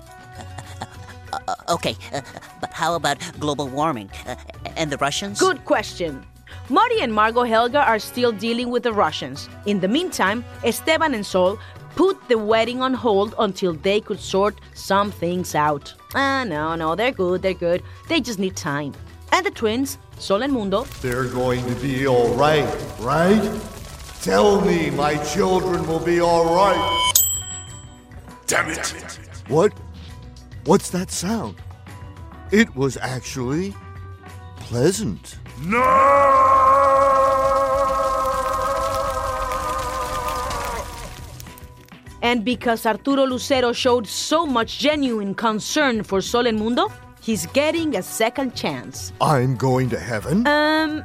Uh, 1.34 1.40
uh, 1.48 1.56
okay, 1.70 1.96
uh, 2.14 2.22
but 2.62 2.72
how 2.72 2.94
about 2.96 3.18
global 3.40 3.68
warming 3.68 4.10
uh, 4.28 4.36
and 4.78 4.92
the 4.92 4.98
Russians? 4.98 5.40
Good 5.40 5.66
question. 5.66 6.24
Marty 6.70 7.02
and 7.02 7.14
Margot 7.14 7.44
Helga 7.44 7.80
are 7.80 8.00
still 8.00 8.32
dealing 8.32 8.70
with 8.70 8.84
the 8.84 8.94
Russians. 8.94 9.50
In 9.66 9.80
the 9.80 9.88
meantime, 9.88 10.46
Esteban 10.64 11.14
and 11.14 11.26
Sol 11.26 11.58
put 11.96 12.28
the 12.28 12.38
wedding 12.38 12.82
on 12.82 12.94
hold 12.94 13.36
until 13.40 13.74
they 13.74 14.02
could 14.02 14.20
sort 14.20 14.60
some 14.74 15.12
things 15.12 15.56
out. 15.56 15.94
Ah, 16.16 16.44
no, 16.44 16.76
no, 16.76 16.96
they're 16.96 17.12
good, 17.12 17.42
they're 17.42 17.54
good. 17.54 17.84
They 18.08 18.22
just 18.22 18.40
need 18.40 18.56
time. 18.56 18.94
And 19.32 19.46
the 19.46 19.52
twins, 19.52 19.98
Sol 20.20 20.44
and 20.44 20.54
Mundo, 20.54 20.84
They're 21.02 21.28
going 21.28 21.66
to 21.66 21.76
be 21.82 22.08
all 22.08 22.34
right, 22.36 22.68
right? 23.00 23.62
Tell 24.22 24.62
me 24.62 24.90
my 24.90 25.18
children 25.24 25.86
will 25.88 26.00
be 26.00 26.22
all 26.22 26.46
right. 26.56 27.14
Damn 28.48 28.70
it! 28.70 29.20
What? 29.48 29.74
What's 30.66 30.90
that 30.92 31.12
sound? 31.12 31.56
It 32.52 32.74
was 32.76 32.98
actually 32.98 33.74
pleasant. 34.58 35.38
And 42.34 42.44
because 42.44 42.88
Arturo 42.88 43.26
Lucero 43.26 43.74
showed 43.74 44.08
so 44.08 44.48
much 44.48 44.80
genuine 44.80 45.36
concern 45.36 46.02
for 46.02 46.20
Sol 46.20 46.48
and 46.48 46.58
Mundo, 46.58 46.92
he's 47.22 47.46
getting 47.54 47.96
a 47.96 48.02
second 48.02 48.56
chance. 48.56 49.14
I'm 49.22 49.56
going 49.56 49.92
to 49.92 50.00
heaven? 50.00 50.48
Um, 50.48 51.04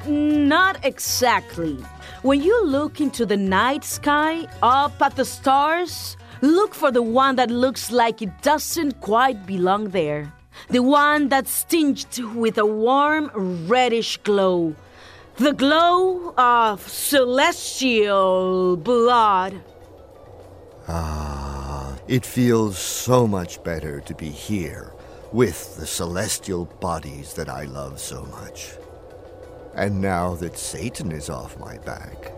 not 0.48 0.82
exactly. 0.86 1.76
When 2.22 2.40
you 2.40 2.64
look 2.64 3.02
into 3.02 3.26
the 3.26 3.36
night 3.36 3.84
sky, 3.84 4.48
up 4.62 5.02
at 5.02 5.16
the 5.16 5.26
stars, 5.26 6.16
look 6.40 6.74
for 6.74 6.90
the 6.90 7.02
one 7.02 7.36
that 7.36 7.50
looks 7.50 7.92
like 7.92 8.22
it 8.22 8.32
doesn't 8.40 9.02
quite 9.02 9.44
belong 9.44 9.90
there. 9.90 10.32
The 10.70 10.80
one 10.80 11.28
that's 11.28 11.62
tinged 11.64 12.20
with 12.36 12.56
a 12.56 12.64
warm 12.64 13.30
reddish 13.68 14.16
glow. 14.24 14.74
The 15.36 15.52
glow 15.52 16.32
of 16.38 16.88
celestial 16.88 18.78
blood. 18.78 19.60
Ah, 20.90 21.98
it 22.09 22.24
feels 22.24 22.79
so 22.79 23.27
much 23.27 23.62
better 23.62 24.01
to 24.01 24.14
be 24.14 24.31
here 24.31 24.94
with 25.33 25.77
the 25.77 25.87
celestial 25.87 26.64
bodies 26.81 27.35
that 27.35 27.51
I 27.51 27.64
love 27.64 28.01
so 28.01 28.24
much. 28.24 28.72
And 29.74 30.01
now 30.01 30.35
that 30.37 30.57
Satan 30.57 31.12
is 31.12 31.29
off 31.29 31.59
my 31.59 31.77
back, 31.79 32.33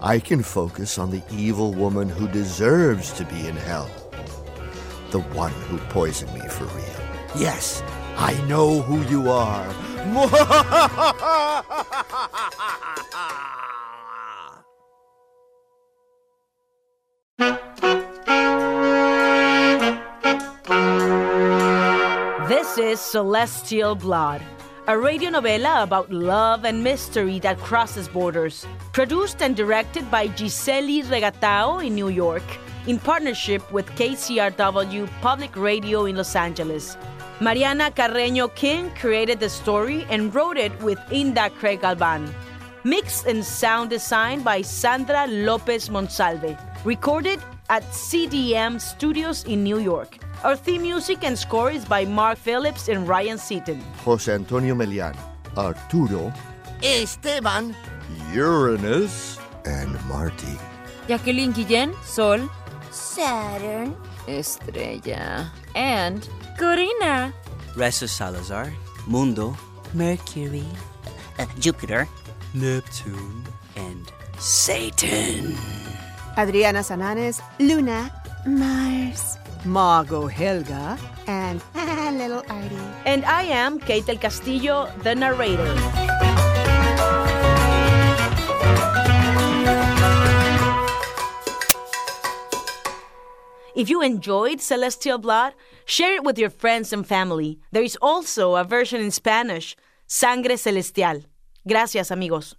I 0.00 0.18
can 0.18 0.42
focus 0.42 0.98
on 0.98 1.12
the 1.12 1.22
evil 1.30 1.72
woman 1.72 2.08
who 2.08 2.26
deserves 2.26 3.12
to 3.12 3.24
be 3.26 3.46
in 3.46 3.54
hell. 3.54 3.88
The 5.10 5.20
one 5.20 5.52
who 5.52 5.78
poisoned 5.78 6.34
me 6.34 6.48
for 6.48 6.64
real. 6.64 7.00
Yes, 7.36 7.80
I 8.16 8.34
know 8.48 8.82
who 8.82 9.02
you 9.08 9.30
are. 9.30 9.72
This 22.74 22.98
is 22.98 23.00
Celestial 23.00 23.94
Blood, 23.94 24.42
a 24.88 24.98
radio 24.98 25.30
novela 25.30 25.84
about 25.84 26.10
love 26.10 26.64
and 26.64 26.82
mystery 26.82 27.38
that 27.38 27.56
crosses 27.58 28.08
borders. 28.08 28.66
Produced 28.92 29.40
and 29.42 29.54
directed 29.54 30.10
by 30.10 30.26
Gisele 30.26 31.04
Regatao 31.04 31.86
in 31.86 31.94
New 31.94 32.08
York. 32.08 32.42
in 32.88 32.98
partnership 32.98 33.62
with 33.70 33.86
KCRW 33.94 35.06
Public 35.20 35.54
Radio 35.54 36.06
in 36.06 36.16
Los 36.16 36.34
Angeles. 36.34 36.96
Mariana 37.40 37.92
Carreño 37.92 38.52
King 38.56 38.90
created 38.98 39.38
the 39.38 39.48
story 39.48 40.04
and 40.10 40.34
wrote 40.34 40.58
it 40.58 40.72
with 40.82 40.98
Inda 41.12 41.54
Craig 41.54 41.80
Galván. 41.80 42.28
Mixed 42.82 43.26
and 43.26 43.44
sound 43.44 43.90
design 43.90 44.42
by 44.42 44.62
Sandra 44.62 45.28
Lopez 45.28 45.90
Monsalve. 45.90 46.58
Recorded 46.84 47.38
at 47.68 47.82
CDM 47.92 48.80
Studios 48.80 49.44
in 49.44 49.62
New 49.64 49.78
York. 49.78 50.18
Our 50.44 50.56
theme 50.56 50.82
music 50.82 51.24
and 51.24 51.38
score 51.38 51.70
is 51.70 51.84
by 51.84 52.04
Mark 52.04 52.38
Phillips 52.38 52.88
and 52.88 53.08
Ryan 53.08 53.38
Seaton. 53.38 53.80
Jose 54.04 54.32
Antonio 54.32 54.74
Melian, 54.74 55.14
Arturo, 55.56 56.32
Esteban, 56.82 57.74
Uranus, 58.32 59.38
and 59.64 59.90
Marty. 60.06 60.58
Jacqueline 61.08 61.52
Guillen, 61.52 61.94
Sol, 62.04 62.40
Saturn, 62.90 63.96
Estrella, 64.28 65.50
and 65.74 66.28
Corina. 66.58 67.32
Reza 67.76 68.06
Salazar, 68.08 68.72
Mundo, 69.06 69.56
Mercury, 69.94 70.64
Uh, 71.38 71.46
Jupiter. 71.58 72.06
Neptune, 72.54 73.42
and 73.74 74.12
Satan. 74.38 75.56
Adriana 76.36 76.80
Sananes, 76.80 77.40
Luna, 77.60 78.10
Mars, 78.46 79.38
Margot 79.64 80.26
Helga, 80.26 80.98
and 81.26 81.62
little 82.18 82.42
Artie. 82.48 82.76
And 83.06 83.24
I 83.24 83.42
am 83.44 83.78
Kate 83.78 84.04
del 84.04 84.18
Castillo, 84.18 84.90
the 85.02 85.14
narrator. 85.14 85.74
If 93.76 93.90
you 93.90 94.02
enjoyed 94.02 94.60
Celestial 94.60 95.18
Blood, 95.18 95.54
share 95.84 96.14
it 96.14 96.24
with 96.24 96.38
your 96.38 96.50
friends 96.50 96.92
and 96.92 97.06
family. 97.06 97.58
There 97.72 97.82
is 97.82 97.98
also 98.00 98.54
a 98.54 98.64
version 98.64 99.00
in 99.00 99.10
Spanish, 99.10 99.76
Sangre 100.06 100.56
Celestial. 100.56 101.22
Gracias, 101.66 102.10
amigos. 102.10 102.54